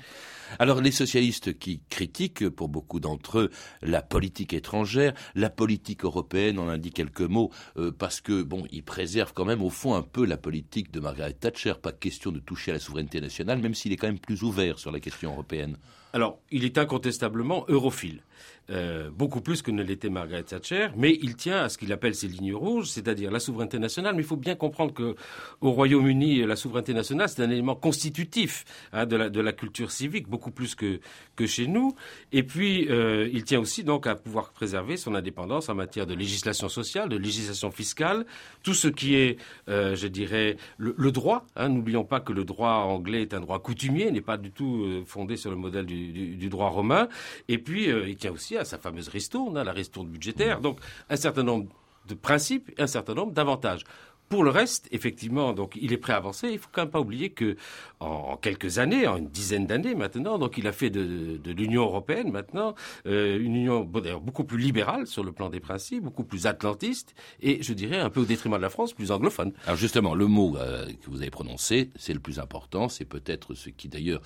Alors 0.58 0.80
les 0.80 0.90
socialistes 0.90 1.58
qui 1.58 1.80
critiquent, 1.90 2.48
pour 2.48 2.68
beaucoup 2.68 3.00
d'entre 3.00 3.38
eux, 3.38 3.50
la 3.82 4.02
politique 4.02 4.52
étrangère, 4.52 5.14
la 5.34 5.50
politique 5.50 6.04
européenne, 6.04 6.58
on 6.58 6.68
en 6.68 6.76
dit 6.76 6.90
quelques 6.90 7.20
mots, 7.20 7.50
euh, 7.76 7.92
parce 7.92 8.20
que 8.20 8.42
bon, 8.42 8.64
ils 8.70 8.82
préservent 8.82 9.32
quand 9.32 9.44
même 9.50 9.62
au 9.62 9.70
fond 9.70 9.94
un 9.94 10.02
peu 10.02 10.24
la 10.24 10.36
politique 10.36 10.92
de 10.92 11.00
Margaret 11.00 11.32
Thatcher. 11.32 11.74
Pas 11.82 11.90
question 11.90 12.30
de 12.30 12.38
toucher 12.38 12.70
à 12.70 12.74
la 12.74 12.80
souveraineté 12.80 13.20
nationale, 13.20 13.58
même 13.58 13.74
s'il 13.74 13.92
est 13.92 13.96
quand 13.96 14.06
même 14.06 14.20
plus 14.20 14.44
ouvert 14.44 14.78
sur 14.78 14.92
la 14.92 15.00
question 15.00 15.32
européenne. 15.32 15.76
Alors, 16.12 16.38
il 16.50 16.64
est 16.64 16.78
incontestablement 16.78 17.64
europhile. 17.68 18.22
Euh, 18.70 19.10
beaucoup 19.10 19.40
plus 19.40 19.62
que 19.62 19.72
ne 19.72 19.82
l'était 19.82 20.10
Margaret 20.10 20.44
Thatcher, 20.44 20.88
mais 20.96 21.18
il 21.22 21.34
tient 21.34 21.64
à 21.64 21.68
ce 21.68 21.76
qu'il 21.76 21.92
appelle 21.92 22.14
ses 22.14 22.28
lignes 22.28 22.54
rouges, 22.54 22.86
c'est-à-dire 22.86 23.32
la 23.32 23.40
souveraineté 23.40 23.80
nationale. 23.80 24.14
Mais 24.14 24.22
il 24.22 24.26
faut 24.26 24.36
bien 24.36 24.54
comprendre 24.54 24.94
que 24.94 25.16
au 25.60 25.72
Royaume-Uni, 25.72 26.46
la 26.46 26.54
souveraineté 26.54 26.94
nationale, 26.94 27.28
c'est 27.28 27.42
un 27.42 27.50
élément 27.50 27.74
constitutif 27.74 28.64
hein, 28.92 29.06
de, 29.06 29.16
la, 29.16 29.52
culture 29.52 29.90
civique, 29.90 30.28
beaucoup 30.28 30.52
plus 30.52 30.76
que, 30.76 31.00
chez 31.46 31.66
nous. 31.66 31.96
Et 32.32 32.42
puis, 32.42 32.86
euh, 32.90 33.28
il 33.32 33.44
tient 33.44 33.58
aussi 33.58 33.82
donc 33.82 34.06
à 34.06 34.14
pouvoir 34.14 34.52
préserver 34.52 34.96
son 34.96 35.14
indépendance 35.14 35.68
en 35.68 35.74
matière 35.74 36.06
de 36.06 36.14
législation 36.14 36.68
sociale, 36.68 37.08
de 37.08 37.16
législation 37.16 37.70
fiscale, 37.70 38.24
tout 38.62 38.74
ce 38.74 38.88
qui 38.88 39.16
est, 39.16 39.38
euh, 39.68 39.96
je 39.96 40.06
dirais, 40.06 40.58
le, 40.76 41.10
droit. 41.10 41.44
Hein. 41.56 41.70
N'oublions 41.70 42.04
pas 42.04 42.20
que 42.20 42.32
le 42.32 42.44
droit 42.44 42.72
anglais 42.72 43.22
est 43.22 43.34
un 43.34 43.40
droit 43.40 43.58
coutumier, 43.58 44.12
n'est 44.12 44.20
pas 44.20 44.36
du 44.36 44.52
tout 44.52 45.02
fondé 45.06 45.36
sur 45.36 45.50
le 45.50 45.56
modèle 45.56 45.86
du, 45.86 45.99
du 46.08 46.48
droit 46.48 46.68
romain. 46.68 47.08
Et 47.48 47.58
puis, 47.58 47.88
il 47.88 48.16
tient 48.16 48.32
aussi 48.32 48.56
à 48.56 48.64
sa 48.64 48.78
fameuse 48.78 49.08
ristourne, 49.08 49.56
hein, 49.56 49.64
la 49.64 49.72
ristourne 49.72 50.08
budgétaire. 50.08 50.60
Donc, 50.60 50.78
un 51.08 51.16
certain 51.16 51.42
nombre 51.42 51.68
de 52.06 52.14
principes 52.14 52.70
et 52.76 52.82
un 52.82 52.86
certain 52.86 53.14
nombre 53.14 53.32
d'avantages. 53.32 53.84
Pour 54.30 54.44
le 54.44 54.50
reste, 54.50 54.86
effectivement, 54.92 55.52
donc 55.52 55.76
il 55.82 55.92
est 55.92 55.96
prêt 55.96 56.12
à 56.12 56.16
avancer. 56.18 56.50
Il 56.52 56.58
faut 56.60 56.68
quand 56.70 56.82
même 56.82 56.90
pas 56.90 57.00
oublier 57.00 57.30
que 57.30 57.56
en, 57.98 58.36
quelques 58.36 58.78
années, 58.78 59.08
en 59.08 59.16
une 59.16 59.28
dizaine 59.28 59.66
d'années 59.66 59.96
maintenant, 59.96 60.38
donc 60.38 60.56
il 60.56 60.68
a 60.68 60.72
fait 60.72 60.88
de, 60.88 61.40
l'Union 61.50 61.82
européenne 61.82 62.30
maintenant 62.30 62.76
euh, 63.06 63.40
une 63.40 63.56
union 63.56 63.82
d'ailleurs 63.82 64.20
beaucoup 64.20 64.44
plus 64.44 64.56
libérale 64.56 65.08
sur 65.08 65.24
le 65.24 65.32
plan 65.32 65.48
des 65.48 65.58
principes, 65.58 66.04
beaucoup 66.04 66.22
plus 66.22 66.46
atlantiste 66.46 67.16
et 67.40 67.60
je 67.60 67.72
dirais 67.72 67.98
un 67.98 68.08
peu 68.08 68.20
au 68.20 68.24
détriment 68.24 68.56
de 68.56 68.62
la 68.62 68.70
France, 68.70 68.92
plus 68.92 69.10
anglophone. 69.10 69.52
Alors 69.66 69.76
justement, 69.76 70.14
le 70.14 70.28
mot 70.28 70.56
euh, 70.56 70.86
que 70.86 71.10
vous 71.10 71.22
avez 71.22 71.30
prononcé, 71.30 71.90
c'est 71.96 72.14
le 72.14 72.20
plus 72.20 72.38
important. 72.38 72.88
C'est 72.88 73.06
peut-être 73.06 73.54
ce 73.54 73.68
qui 73.68 73.88
d'ailleurs 73.88 74.22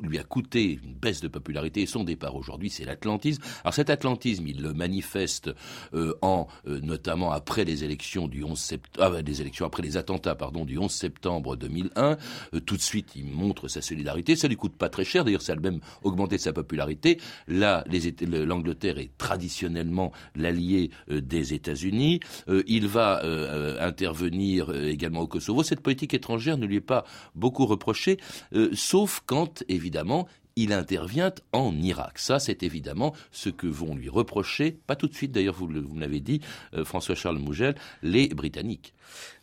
lui 0.00 0.20
a 0.20 0.22
coûté 0.22 0.78
une 0.80 0.94
baisse 0.94 1.20
de 1.20 1.28
popularité 1.28 1.82
et 1.82 1.86
son 1.86 2.04
départ 2.04 2.36
aujourd'hui, 2.36 2.70
c'est 2.70 2.84
l'atlantisme. 2.84 3.42
Alors 3.64 3.74
cet 3.74 3.90
atlantisme, 3.90 4.46
il 4.46 4.62
le 4.62 4.72
manifeste 4.74 5.50
euh, 5.92 6.14
en 6.22 6.46
notamment 6.66 7.32
après 7.32 7.64
les 7.64 7.82
élections 7.82 8.28
du 8.28 8.44
11 8.44 8.56
septembre 8.56 9.23
des 9.24 9.40
élections, 9.40 9.66
après 9.66 9.82
les 9.82 9.96
attentats 9.96 10.34
pardon, 10.34 10.64
du 10.64 10.78
11 10.78 10.90
septembre 10.90 11.56
2001. 11.56 12.16
Euh, 12.54 12.60
tout 12.60 12.76
de 12.76 12.82
suite, 12.82 13.12
il 13.16 13.26
montre 13.26 13.68
sa 13.68 13.82
solidarité. 13.82 14.36
Ça 14.36 14.48
lui 14.48 14.56
coûte 14.56 14.74
pas 14.76 14.88
très 14.88 15.04
cher. 15.04 15.24
D'ailleurs, 15.24 15.42
ça 15.42 15.52
a 15.52 15.56
même 15.56 15.80
augmenté 16.02 16.38
sa 16.38 16.52
popularité. 16.52 17.18
Là, 17.48 17.84
l'Angleterre 18.22 18.98
est 18.98 19.10
traditionnellement 19.18 20.12
l'allié 20.36 20.90
euh, 21.10 21.20
des 21.20 21.54
États-Unis. 21.54 22.20
Euh, 22.48 22.62
il 22.66 22.86
va 22.86 23.22
intervenir 23.80 24.74
également 24.74 25.20
au 25.20 25.26
Kosovo. 25.26 25.62
Cette 25.62 25.80
politique 25.80 26.14
étrangère 26.14 26.58
ne 26.58 26.66
lui 26.66 26.76
est 26.76 26.80
pas 26.80 27.04
beaucoup 27.34 27.66
reprochée, 27.66 28.18
sauf 28.72 29.22
quand, 29.24 29.62
évidemment, 29.68 30.28
il 30.56 30.72
intervient 30.72 31.32
en 31.52 31.76
Irak. 31.80 32.18
Ça, 32.18 32.38
c'est 32.38 32.62
évidemment 32.62 33.14
ce 33.32 33.48
que 33.48 33.66
vont 33.66 33.94
lui 33.94 34.08
reprocher, 34.08 34.76
pas 34.86 34.96
tout 34.96 35.08
de 35.08 35.14
suite 35.14 35.32
d'ailleurs, 35.32 35.54
vous, 35.54 35.68
l'avez 35.96 36.20
dit, 36.20 36.40
François-Charles 36.84 37.38
Mougel, 37.38 37.74
les 38.02 38.28
Britanniques. 38.28 38.94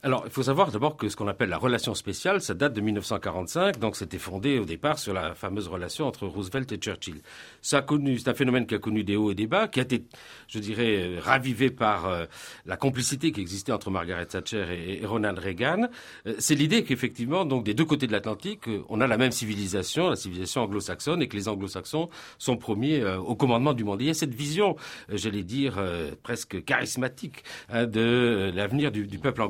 Alors, 0.04 0.24
il 0.26 0.32
faut 0.32 0.41
savoir 0.41 0.71
d'abord 0.71 0.97
que 0.97 1.10
ce 1.10 1.15
qu'on 1.15 1.28
appelle 1.28 1.50
la 1.50 1.60
relation 1.60 1.93
spéciale, 1.93 2.41
ça 2.41 2.56
date 2.56 2.74
de 2.74 2.82
1945, 2.82 3.78
donc 3.78 3.95
c'était 3.95 4.17
fondé 4.17 4.58
au 4.58 4.65
départ 4.65 4.97
sur 4.97 5.13
la 5.13 5.36
fameuse 5.36 5.67
relation 5.67 6.08
entre 6.08 6.26
Roosevelt 6.26 6.71
et 6.71 6.78
Churchill. 6.78 7.21
C'est 7.62 7.78
un 7.78 8.34
phénomène 8.34 8.65
qui 8.65 8.74
a 8.74 8.80
connu 8.80 9.04
des 9.04 9.15
hauts 9.15 9.30
et 9.30 9.36
des 9.36 9.45
bas, 9.45 9.67
qui 9.67 9.80
a 9.80 9.84
été, 9.84 10.04
je 10.47 10.58
dirais, 10.58 11.04
euh, 11.04 11.19
ravivé 11.21 11.69
par 11.69 12.08
euh, 12.08 12.26
la 12.65 12.78
complicité 12.78 13.32
qui 13.32 13.41
existait 13.41 13.74
entre 13.74 13.91
Margaret 13.91 14.26
Thatcher 14.26 14.65
et, 14.71 15.06
Ronald 15.06 15.38
Reagan. 15.38 15.88
Euh, 16.26 16.34
c'est 16.39 16.56
l'idée 16.56 16.84
qu'effectivement, 16.84 17.45
donc 17.45 17.63
des 17.63 17.76
deux 17.76 17.86
côtés 17.86 18.08
de 18.08 18.12
l'Atlantique, 18.12 18.67
on 18.89 19.02
a 19.02 19.08
la 19.08 19.17
même 19.17 19.32
civilisation, 19.32 20.10
la 20.10 20.15
civilisation 20.15 20.63
anglo-saxonne, 20.63 21.21
et 21.21 21.28
que 21.28 21.38
les 21.38 21.47
anglo-saxons 21.47 22.10
sont 22.39 22.58
premiers 22.58 23.06
au 23.06 23.36
commandement 23.36 23.74
du 23.74 23.84
monde. 23.84 24.02
il 24.02 24.08
y 24.08 24.10
a 24.10 24.15
cette 24.15 24.34
vision, 24.34 24.76
j'allais 25.10 25.43
dire, 25.43 25.80
presque 26.24 26.63
charismatique 26.63 27.43
hein, 27.69 27.86
de 27.86 28.52
l'avenir 28.56 28.91
du, 28.91 29.06
du 29.06 29.19
peuple 29.19 29.43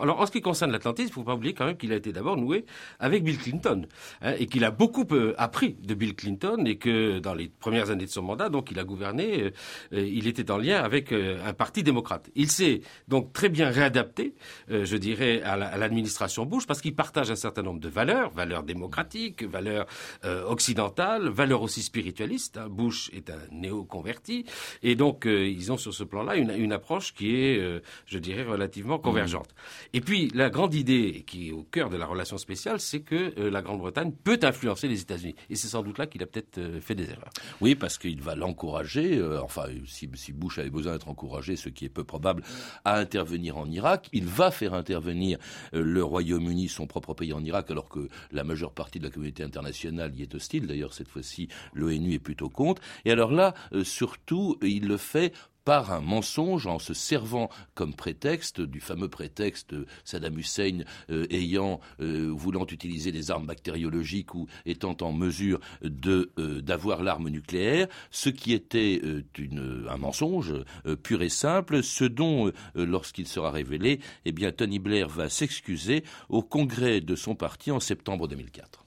Alors, 0.00 0.20
en 0.20 0.26
ce 0.26 0.32
qui 0.32 0.40
concerne 0.40 0.72
l'Atlantisme, 0.72 1.08
il 1.08 1.10
ne 1.10 1.14
faut 1.14 1.24
pas 1.24 1.34
oublier 1.34 1.54
quand 1.54 1.66
même 1.66 1.76
qu'il 1.76 1.92
a 1.92 1.96
été 1.96 2.12
d'abord 2.12 2.36
noué 2.36 2.64
avec 2.98 3.24
Bill 3.24 3.38
Clinton, 3.38 3.86
hein, 4.22 4.34
et 4.38 4.46
qu'il 4.46 4.64
a 4.64 4.70
beaucoup 4.70 5.04
euh, 5.12 5.34
appris 5.38 5.76
de 5.82 5.94
Bill 5.94 6.14
Clinton, 6.14 6.64
et 6.66 6.76
que 6.76 7.18
dans 7.18 7.34
les 7.34 7.48
premières 7.48 7.90
années 7.90 8.06
de 8.06 8.10
son 8.10 8.22
mandat, 8.22 8.48
donc 8.48 8.70
il 8.70 8.78
a 8.78 8.84
gouverné, 8.84 9.42
euh, 9.42 9.50
euh, 9.92 10.06
il 10.06 10.26
était 10.26 10.50
en 10.50 10.58
lien 10.58 10.82
avec 10.82 11.12
un 11.12 11.52
parti 11.52 11.82
démocrate. 11.82 12.30
Il 12.34 12.50
s'est 12.50 12.80
donc 13.08 13.32
très 13.32 13.48
bien 13.48 13.70
réadapté, 13.70 14.34
je 14.68 14.96
dirais, 14.96 15.42
à 15.42 15.76
l'administration 15.76 16.44
Bush, 16.46 16.66
parce 16.66 16.80
qu'il 16.80 16.94
partage 16.94 17.30
un 17.30 17.36
certain 17.36 17.62
nombre 17.62 17.80
de 17.80 17.88
valeurs, 17.88 18.30
valeurs 18.30 18.62
démocratiques, 18.62 19.44
valeurs 19.44 19.86
occidentales, 20.24 21.28
valeurs 21.28 21.62
aussi 21.62 21.82
spiritualistes. 21.82 22.56
Hein. 22.56 22.68
Bush 22.68 23.10
est 23.14 23.30
un 23.30 23.38
néo-converti, 23.52 24.44
et 24.82 24.94
donc 24.94 25.24
ils 25.26 25.72
ont 25.72 25.76
sur 25.76 25.94
ce 25.94 26.04
plan-là 26.04 26.36
une, 26.36 26.72
approche 26.72 27.14
qui 27.14 27.36
est, 27.36 27.82
je 28.06 28.18
dirais, 28.18 28.42
relativement 28.42 28.98
convergente. 28.98 29.45
Et 29.92 30.00
puis, 30.00 30.30
la 30.34 30.50
grande 30.50 30.74
idée 30.74 31.24
qui 31.26 31.48
est 31.48 31.52
au 31.52 31.62
cœur 31.62 31.90
de 31.90 31.96
la 31.96 32.06
relation 32.06 32.38
spéciale, 32.38 32.80
c'est 32.80 33.00
que 33.00 33.34
euh, 33.38 33.50
la 33.50 33.62
Grande-Bretagne 33.62 34.12
peut 34.12 34.38
influencer 34.42 34.88
les 34.88 35.00
États-Unis. 35.00 35.34
Et 35.50 35.56
c'est 35.56 35.68
sans 35.68 35.82
doute 35.82 35.98
là 35.98 36.06
qu'il 36.06 36.22
a 36.22 36.26
peut-être 36.26 36.58
euh, 36.58 36.80
fait 36.80 36.94
des 36.94 37.10
erreurs. 37.10 37.30
Oui, 37.60 37.74
parce 37.74 37.98
qu'il 37.98 38.20
va 38.20 38.34
l'encourager, 38.34 39.16
euh, 39.18 39.40
enfin, 39.42 39.64
si, 39.86 40.08
si, 40.14 40.32
Bush 40.32 40.58
avait 40.58 40.70
besoin 40.70 40.92
d'être 40.92 41.08
encouragé, 41.08 41.56
ce 41.56 41.68
qui 41.68 41.84
est 41.84 41.88
peu 41.88 42.04
probable, 42.04 42.42
à 42.84 42.98
intervenir 42.98 43.56
en 43.56 43.70
Irak, 43.70 44.08
il 44.12 44.26
va 44.26 44.50
faire 44.50 44.74
intervenir 44.74 45.38
le 45.72 46.02
Royaume-Uni, 46.02 46.68
son 46.68 46.86
propre 46.86 47.14
pays 47.14 47.32
en 47.32 47.44
Irak, 47.44 47.70
alors 47.70 47.88
que 47.88 48.08
la 48.32 48.44
majeure 48.44 48.72
partie 48.72 48.98
de 48.98 49.04
la 49.04 49.10
communauté 49.10 49.42
internationale 49.42 50.14
y 50.14 50.22
est 50.22 50.34
hostile. 50.34 50.66
D'ailleurs, 50.66 50.92
cette 50.92 51.08
fois-ci, 51.08 51.48
l'ONU 51.74 52.14
est 52.14 52.18
plutôt 52.18 52.48
contre. 52.48 52.82
Et 53.04 53.10
alors 53.10 53.32
là, 53.32 53.54
surtout, 53.82 54.58
il 54.62 54.86
le 54.86 54.96
fait 54.96 55.32
par 55.66 55.92
un 55.92 56.00
mensonge 56.00 56.68
en 56.68 56.78
se 56.78 56.94
servant 56.94 57.50
comme 57.74 57.92
prétexte 57.92 58.60
du 58.60 58.80
fameux 58.80 59.08
prétexte 59.08 59.74
Saddam 60.04 60.38
Hussein 60.38 60.84
euh, 61.10 61.26
ayant 61.28 61.80
euh, 62.00 62.32
voulant 62.32 62.64
utiliser 62.70 63.10
des 63.10 63.32
armes 63.32 63.46
bactériologiques 63.46 64.34
ou 64.36 64.46
étant 64.64 64.96
en 65.00 65.12
mesure 65.12 65.58
de 65.82 66.30
euh, 66.38 66.62
d'avoir 66.62 67.02
l'arme 67.02 67.28
nucléaire, 67.30 67.88
ce 68.12 68.28
qui 68.28 68.52
était 68.52 69.02
une, 69.36 69.86
un 69.90 69.96
mensonge 69.96 70.54
pur 71.02 71.22
et 71.22 71.28
simple, 71.28 71.82
ce 71.82 72.04
dont 72.04 72.52
lorsqu'il 72.76 73.26
sera 73.26 73.50
révélé, 73.50 73.98
eh 74.24 74.30
bien 74.30 74.52
Tony 74.52 74.78
Blair 74.78 75.08
va 75.08 75.28
s'excuser 75.28 76.04
au 76.28 76.42
congrès 76.42 77.00
de 77.00 77.16
son 77.16 77.34
parti 77.34 77.72
en 77.72 77.80
septembre 77.80 78.28
2004. 78.28 78.84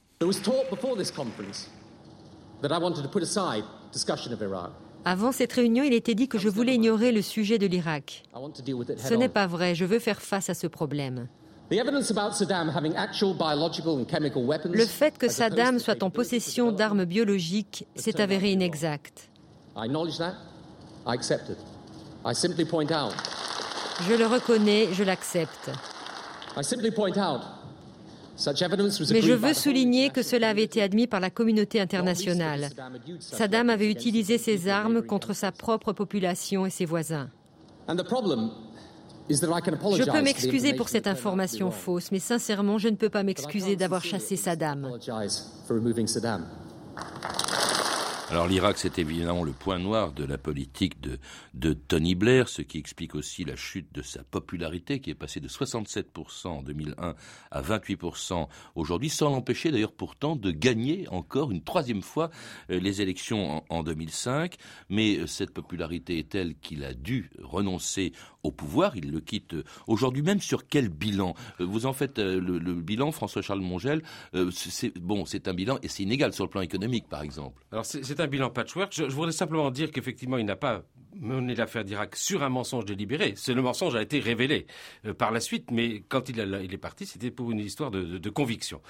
Avant 5.05 5.31
cette 5.31 5.53
réunion, 5.53 5.83
il 5.83 5.93
était 5.93 6.15
dit 6.15 6.27
que 6.27 6.37
je 6.37 6.49
voulais 6.49 6.75
ignorer 6.75 7.11
le 7.11 7.21
sujet 7.21 7.57
de 7.57 7.65
l'Irak. 7.67 8.23
Ce 8.97 9.13
n'est 9.13 9.29
pas 9.29 9.47
vrai, 9.47 9.75
je 9.75 9.85
veux 9.85 9.99
faire 9.99 10.21
face 10.21 10.49
à 10.49 10.53
ce 10.53 10.67
problème. 10.67 11.27
Le 11.71 11.75
fait 14.85 15.17
que 15.17 15.29
Saddam 15.29 15.79
soit 15.79 16.03
en 16.03 16.09
possession 16.09 16.71
d'armes 16.71 17.05
biologiques 17.05 17.85
s'est 17.95 18.19
avéré 18.19 18.51
inexact. 18.51 19.29
Je 24.01 24.13
le 24.15 24.25
reconnais, 24.25 24.89
je 24.93 25.03
l'accepte. 25.03 25.71
Mais 29.11 29.21
je 29.21 29.33
veux 29.33 29.53
souligner 29.53 30.09
que 30.09 30.21
cela 30.21 30.49
avait 30.49 30.63
été 30.63 30.81
admis 30.81 31.07
par 31.07 31.19
la 31.19 31.29
communauté 31.29 31.79
internationale. 31.81 32.69
Saddam 33.19 33.69
avait 33.69 33.91
utilisé 33.91 34.37
ses 34.37 34.67
armes 34.67 35.01
contre 35.01 35.33
sa 35.33 35.51
propre 35.51 35.93
population 35.93 36.65
et 36.65 36.69
ses 36.69 36.85
voisins. 36.85 37.29
Je 39.29 40.11
peux 40.11 40.21
m'excuser 40.21 40.73
pour 40.73 40.89
cette 40.89 41.07
information 41.07 41.71
fausse, 41.71 42.11
mais 42.11 42.19
sincèrement, 42.19 42.77
je 42.77 42.89
ne 42.89 42.95
peux 42.95 43.09
pas 43.09 43.23
m'excuser 43.23 43.75
d'avoir 43.75 44.03
chassé 44.03 44.35
Saddam. 44.35 44.89
Alors 48.31 48.47
l'Irak, 48.47 48.77
c'est 48.77 48.99
évidemment 48.99 49.43
le 49.43 49.53
point 49.53 49.79
noir 49.79 50.11
de 50.11 50.23
la 50.23 50.37
politique 50.37 51.01
de, 51.01 51.17
de 51.55 51.73
Tony 51.73 52.13
Blair, 52.13 52.47
ce 52.47 52.61
qui 52.61 52.77
explique 52.77 53.15
aussi 53.15 53.43
la 53.43 53.55
chute 53.55 53.91
de 53.91 54.03
sa 54.03 54.23
popularité 54.23 54.99
qui 54.99 55.09
est 55.09 55.15
passée 55.15 55.39
de 55.39 55.47
67% 55.47 56.47
en 56.47 56.61
2001 56.61 57.15
à 57.49 57.61
28% 57.63 58.47
aujourd'hui, 58.75 59.09
sans 59.09 59.31
l'empêcher 59.31 59.71
d'ailleurs 59.71 59.93
pourtant 59.93 60.35
de 60.35 60.51
gagner 60.51 61.07
encore 61.09 61.49
une 61.49 61.63
troisième 61.63 62.03
fois 62.03 62.29
euh, 62.69 62.79
les 62.79 63.01
élections 63.01 63.63
en, 63.67 63.81
2005. 63.81 64.57
Mais 64.89 65.17
euh, 65.17 65.25
cette 65.25 65.51
popularité 65.51 66.19
est 66.19 66.29
telle 66.29 66.53
qu'il 66.53 66.83
a 66.83 66.93
dû 66.93 67.31
renoncer 67.41 68.13
au 68.43 68.51
pouvoir. 68.51 68.95
Il 68.95 69.09
le 69.11 69.21
quitte 69.21 69.55
euh, 69.55 69.63
aujourd'hui 69.87 70.21
même 70.21 70.39
sur 70.39 70.67
quel 70.67 70.89
bilan? 70.89 71.33
Vous 71.57 71.87
en 71.87 71.93
faites 71.93 72.19
le, 72.19 72.59
bilan, 72.75 73.11
François-Charles 73.11 73.61
Mongel? 73.61 74.03
c'est, 74.51 74.95
bon, 74.99 75.25
c'est 75.25 75.47
un 75.47 75.55
bilan 75.55 75.79
et 75.81 75.87
c'est 75.87 76.03
inégal 76.03 76.31
sur 76.31 76.45
le 76.45 76.51
plan 76.51 76.61
économique, 76.61 77.09
par 77.09 77.23
exemple. 77.23 77.65
Un 78.19 78.27
bilan 78.27 78.49
patchwork. 78.49 78.93
Je, 78.93 79.03
voudrais 79.03 79.31
simplement 79.31 79.71
dire 79.71 79.91
qu'effectivement, 79.91 80.37
il 80.37 80.45
n'a 80.45 80.55
pas 80.55 80.83
mené 81.15 81.55
l'affaire 81.55 81.83
d'Irak 81.83 82.15
sur 82.15 82.43
un 82.43 82.49
mensonge 82.49 82.85
délibéré. 82.85 83.33
C'est 83.35 83.53
le 83.53 83.61
mensonge 83.61 83.95
a 83.95 84.01
été 84.01 84.19
révélé 84.19 84.67
euh, 85.05 85.13
par 85.13 85.31
la 85.31 85.39
suite, 85.39 85.71
mais 85.71 86.03
quand 86.07 86.29
il, 86.29 86.39
est 86.39 86.77
parti, 86.77 87.05
c'était 87.05 87.31
pour 87.31 87.51
une 87.51 87.59
histoire 87.59 87.91
de, 87.91 88.29
conviction. 88.29 88.81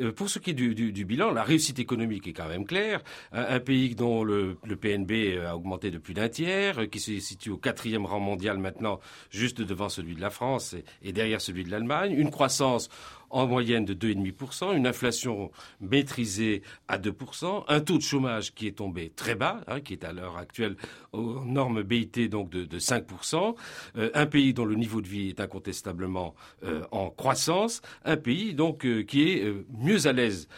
Euh, 0.00 0.12
pour 0.12 0.28
ce 0.28 0.38
qui 0.38 0.50
est 0.50 0.54
du, 0.54 1.04
bilan, 1.04 1.30
la 1.30 1.42
réussite 1.42 1.78
économique 1.78 2.26
est 2.26 2.32
quand 2.32 2.48
même 2.48 2.66
claire. 2.66 3.02
Un, 3.32 3.60
pays 3.60 3.94
dont 3.94 4.24
le, 4.24 4.56
PNB 4.80 5.38
a 5.46 5.56
augmenté 5.56 5.90
de 5.90 5.98
plus 5.98 6.14
d'un 6.14 6.28
tiers, 6.28 6.90
qui 6.90 7.00
se 7.00 7.18
situe 7.20 7.50
au 7.50 7.56
quatrième 7.56 8.04
rang 8.04 8.20
mondial 8.20 8.58
maintenant, 8.58 9.00
juste 9.30 9.60
devant 9.60 9.88
celui 9.88 10.14
de 10.14 10.20
la 10.20 10.30
France 10.30 10.74
et, 10.74 10.84
et 11.02 11.12
derrière 11.12 11.40
celui 11.40 11.64
de 11.64 11.70
l'Allemagne, 11.70 12.12
une 12.12 12.30
croissance 12.30 12.88
en 13.30 13.46
moyenne 13.46 13.84
de 13.84 13.94
2,5%, 13.94 14.76
une 14.76 14.86
inflation 14.86 15.50
maîtrisée 15.80 16.62
à 16.88 16.98
2%, 16.98 17.64
un 17.68 17.80
taux 17.80 17.96
de 17.96 18.02
chômage 18.02 18.54
qui 18.54 18.66
est 18.66 18.76
tombé 18.78 19.10
très 19.14 19.34
bas, 19.34 19.60
hein, 19.68 19.80
qui 19.80 19.92
est 19.92 20.04
à 20.04 20.12
l'heure 20.12 20.36
actuelle 20.36 20.76
aux 21.12 21.44
normes 21.44 21.82
BIT 21.82 22.28
donc 22.28 22.50
de, 22.50 22.64
de 22.64 22.78
5%, 22.78 23.54
euh, 23.96 24.10
un 24.14 24.26
pays 24.26 24.52
dont 24.52 24.64
le 24.64 24.74
niveau 24.74 25.00
de 25.00 25.08
vie 25.08 25.28
est 25.28 25.40
incontestablement 25.40 26.34
euh, 26.64 26.82
en 26.90 27.10
croissance, 27.10 27.82
un 28.04 28.16
pays 28.16 28.54
donc 28.54 28.84
euh, 28.84 29.02
qui 29.02 29.30
est 29.30 29.44
mieux 29.78 30.06
à 30.06 30.12
l'aise 30.12 30.48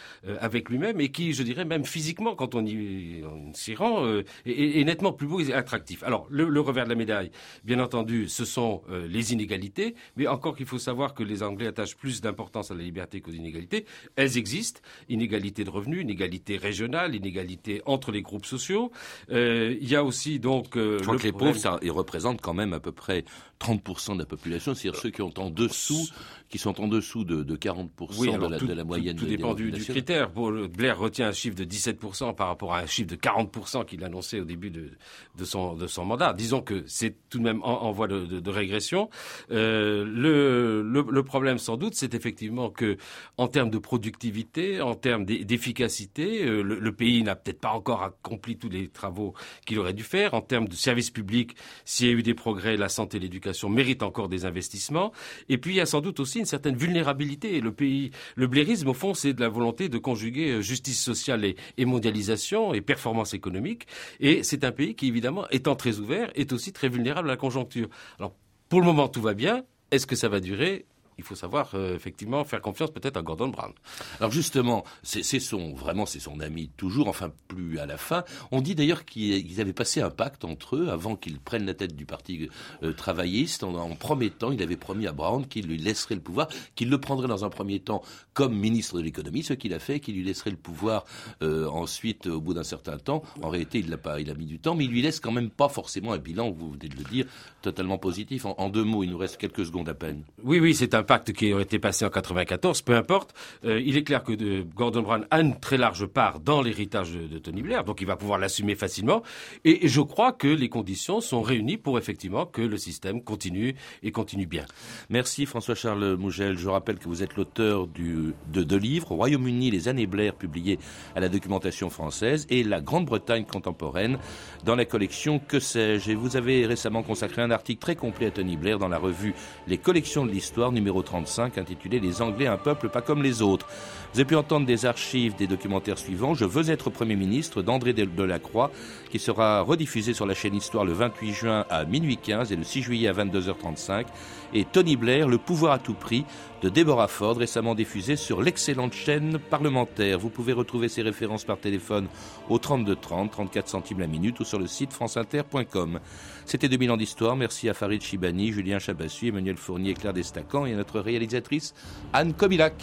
avec 0.40 0.68
lui-même 0.68 1.00
et 1.00 1.10
qui, 1.10 1.32
je 1.32 1.42
dirais 1.42 1.64
même 1.64 1.84
physiquement, 1.84 2.34
quand 2.34 2.54
on 2.54 2.64
y, 2.64 3.22
s'y 3.54 3.74
rend, 3.74 4.06
est, 4.46 4.84
nettement 4.84 5.12
plus 5.12 5.26
beau 5.26 5.40
et 5.40 5.52
attractif. 5.52 6.02
Alors 6.02 6.26
le, 6.30 6.48
le, 6.48 6.60
revers 6.60 6.84
de 6.84 6.90
la 6.90 6.94
médaille, 6.94 7.30
bien 7.64 7.80
entendu, 7.80 8.28
ce 8.28 8.44
sont 8.44 8.82
les 8.88 9.32
inégalités, 9.32 9.94
mais 10.16 10.26
encore 10.26 10.56
qu'il 10.56 10.66
faut 10.66 10.78
savoir 10.78 11.14
que 11.14 11.22
les 11.22 11.42
Anglais 11.42 11.66
attachent 11.66 11.96
plus 11.96 12.20
d'importance 12.20 12.61
à 12.70 12.74
la 12.74 12.82
liberté 12.82 13.20
qu'aux 13.20 13.32
inégalités, 13.32 13.84
elles 14.16 14.38
existent. 14.38 14.80
Inégalité 15.08 15.64
de 15.64 15.70
revenus, 15.70 16.02
inégalité 16.02 16.56
régionale, 16.56 17.14
inégalité 17.14 17.82
entre 17.86 18.12
les 18.12 18.22
groupes 18.22 18.46
sociaux. 18.46 18.92
Euh, 19.30 19.76
il 19.80 19.88
y 19.88 19.96
a 19.96 20.04
aussi 20.04 20.38
donc... 20.38 20.76
Euh, 20.76 20.98
Je 20.98 21.04
crois 21.04 21.16
que 21.16 21.22
les 21.24 21.32
pauvres, 21.32 21.56
ça, 21.58 21.78
ils 21.82 21.90
représentent 21.90 22.40
quand 22.40 22.54
même 22.54 22.72
à 22.72 22.80
peu 22.80 22.92
près 22.92 23.24
30% 23.62 24.14
de 24.14 24.18
la 24.18 24.26
population, 24.26 24.74
c'est-à-dire 24.74 25.00
ceux 25.00 25.10
qui 25.10 25.22
ont 25.22 25.32
en 25.36 25.50
dessous, 25.50 26.08
qui 26.48 26.58
sont 26.58 26.80
en 26.80 26.88
dessous 26.88 27.24
de, 27.24 27.42
de 27.42 27.56
40% 27.56 27.88
de, 27.88 28.46
la, 28.50 28.58
de, 28.58 28.72
la, 28.72 28.84
moyenne. 28.84 29.16
Tout, 29.16 29.24
tout 29.24 29.30
dépend 29.30 29.54
du, 29.54 29.70
du, 29.70 29.84
critère. 29.84 30.30
Blair 30.30 30.98
retient 30.98 31.28
un 31.28 31.32
chiffre 31.32 31.54
de 31.56 31.64
17% 31.64 32.34
par 32.34 32.48
rapport 32.48 32.74
à 32.74 32.80
un 32.80 32.86
chiffre 32.86 33.08
de 33.08 33.16
40% 33.16 33.84
qu'il 33.84 34.02
annonçait 34.04 34.40
au 34.40 34.44
début 34.44 34.70
de, 34.70 34.90
de, 35.38 35.44
son, 35.44 35.74
de 35.74 35.86
son 35.86 36.04
mandat. 36.04 36.32
Disons 36.32 36.60
que 36.60 36.82
c'est 36.86 37.14
tout 37.30 37.38
de 37.38 37.44
même 37.44 37.62
en, 37.62 37.90
voie 37.92 38.08
de, 38.08 38.24
de 38.26 38.50
régression. 38.50 39.08
Euh, 39.50 40.04
le, 40.04 40.82
le, 40.82 41.06
le, 41.08 41.22
problème, 41.22 41.58
sans 41.58 41.76
doute, 41.76 41.94
c'est 41.94 42.14
effectivement 42.14 42.51
que, 42.70 42.96
en 43.36 43.48
termes 43.48 43.70
de 43.70 43.78
productivité, 43.78 44.80
en 44.80 44.94
termes 44.94 45.24
d'efficacité, 45.24 46.44
euh, 46.44 46.62
le, 46.62 46.92
pays 46.92 47.22
n'a 47.22 47.36
peut-être 47.36 47.60
pas 47.60 47.72
encore 47.72 48.02
accompli 48.02 48.56
tous 48.56 48.68
les 48.68 48.88
travaux 48.88 49.34
qu'il 49.66 49.78
aurait 49.78 49.94
dû 49.94 50.02
faire. 50.02 50.34
En 50.34 50.40
termes 50.40 50.68
de 50.68 50.74
services 50.74 51.10
publics, 51.10 51.56
s'il 51.84 52.06
y 52.06 52.10
a 52.10 52.12
eu 52.12 52.22
des 52.22 52.34
progrès, 52.34 52.76
la 52.76 52.88
santé, 52.88 53.18
l'éducation 53.18 53.68
mérite 53.68 54.02
encore 54.02 54.28
des 54.28 54.44
investissements. 54.44 55.12
Et 55.48 55.58
puis 55.58 55.72
il 55.72 55.76
y 55.76 55.80
a 55.80 55.86
sans 55.86 56.00
doute 56.00 56.20
aussi 56.20 56.38
une 56.38 56.44
certaine 56.44 56.76
vulnérabilité. 56.76 57.60
Le 57.60 57.72
pays, 57.72 58.10
le 58.36 58.46
blairisme 58.46 58.88
au 58.88 58.94
fond, 58.94 59.14
c'est 59.14 59.32
de 59.32 59.40
la 59.40 59.48
volonté 59.48 59.88
de 59.88 59.98
conjuguer 59.98 60.50
euh, 60.50 60.60
justice 60.60 61.02
sociale 61.02 61.44
et, 61.44 61.56
et 61.78 61.84
mondialisation 61.84 62.74
et 62.74 62.80
performance 62.80 63.34
économique. 63.34 63.86
Et 64.20 64.42
c'est 64.42 64.64
un 64.64 64.72
pays 64.72 64.94
qui 64.94 65.08
évidemment, 65.08 65.46
étant 65.50 65.76
très 65.76 65.98
ouvert, 65.98 66.30
est 66.34 66.52
aussi 66.52 66.72
très 66.72 66.88
vulnérable 66.88 67.28
à 67.28 67.32
la 67.32 67.36
conjoncture. 67.36 67.88
Alors 68.18 68.34
pour 68.68 68.80
le 68.80 68.86
moment, 68.86 69.08
tout 69.08 69.20
va 69.20 69.34
bien. 69.34 69.64
Est-ce 69.90 70.06
que 70.06 70.16
ça 70.16 70.30
va 70.30 70.40
durer? 70.40 70.86
Il 71.18 71.24
faut 71.24 71.34
savoir 71.34 71.70
euh, 71.74 71.94
effectivement 71.94 72.44
faire 72.44 72.60
confiance 72.60 72.90
peut-être 72.90 73.16
à 73.16 73.22
Gordon 73.22 73.48
Brown. 73.48 73.72
Alors 74.18 74.30
justement, 74.30 74.84
c'est 75.02 75.22
son 75.22 75.74
vraiment 75.74 76.06
c'est 76.06 76.20
son 76.20 76.40
ami 76.40 76.70
toujours, 76.76 77.08
enfin 77.08 77.32
plus 77.48 77.78
à 77.78 77.86
la 77.86 77.96
fin. 77.96 78.24
On 78.50 78.60
dit 78.60 78.74
d'ailleurs 78.74 79.04
qu'ils 79.04 79.60
avaient 79.60 79.72
passé 79.72 80.00
un 80.00 80.10
pacte 80.10 80.44
entre 80.44 80.76
eux 80.76 80.88
avant 80.88 81.16
qu'ils 81.16 81.40
prennent 81.40 81.66
la 81.66 81.74
tête 81.74 81.94
du 81.94 82.06
parti 82.06 82.48
euh, 82.82 82.92
travailliste. 82.92 83.64
En, 83.64 83.74
en, 83.74 83.94
promettant, 83.96 84.52
il 84.52 84.62
avait 84.62 84.76
promis 84.76 85.06
à 85.06 85.12
Brown 85.12 85.46
qu'il 85.46 85.66
lui 85.66 85.78
laisserait 85.78 86.14
le 86.14 86.20
pouvoir, 86.20 86.48
qu'il 86.74 86.88
le 86.88 86.98
prendrait 86.98 87.28
dans 87.28 87.44
un 87.44 87.50
premier 87.50 87.80
temps 87.80 88.02
comme 88.34 88.54
ministre 88.54 88.96
de 88.96 89.02
l'économie, 89.02 89.42
ce 89.42 89.52
qu'il 89.52 89.74
a 89.74 89.78
fait, 89.78 90.00
qu'il 90.00 90.14
lui 90.14 90.24
laisserait 90.24 90.50
le 90.50 90.56
pouvoir 90.56 91.04
euh, 91.42 91.68
ensuite 91.68 92.26
au 92.26 92.40
bout 92.40 92.54
d'un 92.54 92.62
certain 92.62 92.98
temps. 92.98 93.22
En 93.42 93.48
réalité, 93.48 93.78
il 93.78 93.90
l'a 93.90 93.98
pas, 93.98 94.20
il 94.20 94.30
a 94.30 94.34
mis 94.34 94.46
du 94.46 94.58
temps, 94.58 94.74
mais 94.74 94.84
il 94.84 94.90
lui 94.90 95.02
laisse 95.02 95.20
quand 95.20 95.32
même 95.32 95.50
pas 95.50 95.68
forcément 95.68 96.12
un 96.12 96.18
bilan. 96.18 96.50
Vous 96.50 96.70
venez 96.70 96.88
de 96.88 96.96
le 96.96 97.04
dire, 97.04 97.26
totalement 97.60 97.98
positif. 97.98 98.46
En, 98.46 98.54
en 98.58 98.68
deux 98.68 98.84
mots, 98.84 99.02
il 99.04 99.10
nous 99.10 99.18
reste 99.18 99.36
quelques 99.36 99.66
secondes 99.66 99.88
à 99.88 99.94
peine. 99.94 100.22
Oui, 100.42 100.58
oui, 100.60 100.74
c'est 100.74 100.94
un 100.94 101.01
pacte 101.02 101.32
qui 101.32 101.52
aurait 101.52 101.62
été 101.62 101.78
passé 101.78 102.04
en 102.04 102.10
94, 102.10 102.82
peu 102.82 102.94
importe. 102.94 103.34
Euh, 103.64 103.80
il 103.80 103.96
est 103.96 104.04
clair 104.04 104.22
que 104.22 104.32
de 104.32 104.64
Gordon 104.74 105.02
Brown 105.02 105.26
a 105.30 105.40
une 105.40 105.58
très 105.58 105.76
large 105.76 106.06
part 106.06 106.40
dans 106.40 106.62
l'héritage 106.62 107.12
de, 107.12 107.38
Tony 107.38 107.62
Blair, 107.62 107.84
donc 107.84 108.00
il 108.00 108.06
va 108.06 108.16
pouvoir 108.16 108.38
l'assumer 108.38 108.74
facilement. 108.74 109.22
Et, 109.64 109.88
je 109.88 110.00
crois 110.00 110.32
que 110.32 110.48
les 110.48 110.68
conditions 110.68 111.20
sont 111.20 111.42
réunies 111.42 111.76
pour 111.76 111.98
effectivement 111.98 112.46
que 112.46 112.62
le 112.62 112.76
système 112.76 113.22
continue 113.22 113.74
et 114.02 114.12
continue 114.12 114.46
bien. 114.46 114.64
Merci 115.10 115.46
François-Charles 115.46 116.16
Mougel. 116.16 116.56
Je 116.56 116.68
rappelle 116.68 116.98
que 116.98 117.08
vous 117.08 117.22
êtes 117.22 117.36
l'auteur 117.36 117.86
de 117.86 118.34
deux 118.62 118.76
livres, 118.76 119.12
Royaume-Uni, 119.12 119.70
les 119.70 119.88
années 119.88 120.06
Blair, 120.06 120.34
publiés 120.34 120.78
à 121.14 121.20
la 121.20 121.28
documentation 121.28 121.90
française, 121.90 122.46
et 122.50 122.62
La 122.62 122.80
Grande-Bretagne 122.80 123.44
contemporaine, 123.44 124.18
dans 124.64 124.76
la 124.76 124.84
collection 124.84 125.38
Que 125.38 125.60
sais-je? 125.60 126.10
Et 126.10 126.14
vous 126.14 126.36
avez 126.36 126.66
récemment 126.66 127.02
consacré 127.02 127.42
un 127.42 127.50
article 127.50 127.80
très 127.80 127.96
complet 127.96 128.26
à 128.26 128.30
Tony 128.30 128.56
Blair 128.56 128.78
dans 128.78 128.88
la 128.88 128.98
revue 128.98 129.34
Les 129.66 129.78
collections 129.78 130.26
de 130.26 130.30
l'histoire, 130.30 130.72
numéro 130.72 130.91
35, 131.00 131.56
intitulé 131.56 132.00
Les 132.00 132.20
Anglais, 132.20 132.46
un 132.46 132.58
peuple 132.58 132.90
pas 132.90 133.00
comme 133.00 133.22
les 133.22 133.40
autres. 133.40 133.66
Vous 134.12 134.20
avez 134.20 134.26
pu 134.26 134.36
entendre 134.36 134.66
des 134.66 134.84
archives 134.84 135.34
des 135.36 135.46
documentaires 135.46 135.96
suivants. 135.96 136.34
Je 136.34 136.44
veux 136.44 136.70
être 136.70 136.90
Premier 136.90 137.16
ministre 137.16 137.62
d'André 137.62 137.94
Delacroix, 137.94 138.70
qui 139.10 139.18
sera 139.18 139.62
rediffusé 139.62 140.12
sur 140.12 140.26
la 140.26 140.34
chaîne 140.34 140.54
Histoire 140.54 140.84
le 140.84 140.92
28 140.92 141.32
juin 141.32 141.64
à 141.70 141.86
minuit 141.86 142.18
15 142.18 142.52
et 142.52 142.56
le 142.56 142.64
6 142.64 142.82
juillet 142.82 143.08
à 143.08 143.14
22h35. 143.14 144.04
Et 144.54 144.64
Tony 144.64 144.96
Blair, 144.96 145.28
Le 145.28 145.38
pouvoir 145.38 145.72
à 145.72 145.78
tout 145.78 145.94
prix, 145.94 146.24
de 146.62 146.68
Deborah 146.68 147.08
Ford, 147.08 147.36
récemment 147.36 147.74
diffusé 147.74 148.16
sur 148.16 148.42
l'excellente 148.42 148.92
chaîne 148.92 149.38
parlementaire. 149.38 150.18
Vous 150.18 150.30
pouvez 150.30 150.52
retrouver 150.52 150.88
ces 150.88 151.02
références 151.02 151.44
par 151.44 151.58
téléphone 151.58 152.06
au 152.48 152.58
32 152.58 152.96
30, 152.96 153.30
34 153.30 153.68
centimes 153.68 154.00
la 154.00 154.06
minute 154.06 154.38
ou 154.40 154.44
sur 154.44 154.58
le 154.58 154.66
site 154.66 154.92
franceinter.com. 154.92 156.00
C'était 156.44 156.68
2000 156.68 156.90
ans 156.90 156.96
d'histoire. 156.96 157.36
Merci 157.36 157.68
à 157.68 157.74
Farid 157.74 158.02
Chibani, 158.02 158.52
Julien 158.52 158.78
Chabassu, 158.78 159.28
Emmanuel 159.28 159.56
Fournier, 159.56 159.94
Claire 159.94 160.12
Destacan 160.12 160.66
et 160.66 160.74
à 160.74 160.76
notre 160.76 161.00
réalisatrice 161.00 161.74
Anne 162.12 162.34
Kobilac. 162.34 162.74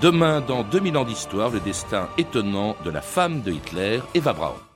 Demain, 0.00 0.40
dans 0.40 0.62
2000 0.62 0.96
ans 0.96 1.04
d'histoire, 1.04 1.50
le 1.50 1.60
destin 1.60 2.08
étonnant 2.16 2.74
de 2.84 2.90
la 2.90 3.02
femme 3.02 3.42
de 3.42 3.52
Hitler, 3.52 4.00
Eva 4.14 4.32
Braun. 4.32 4.69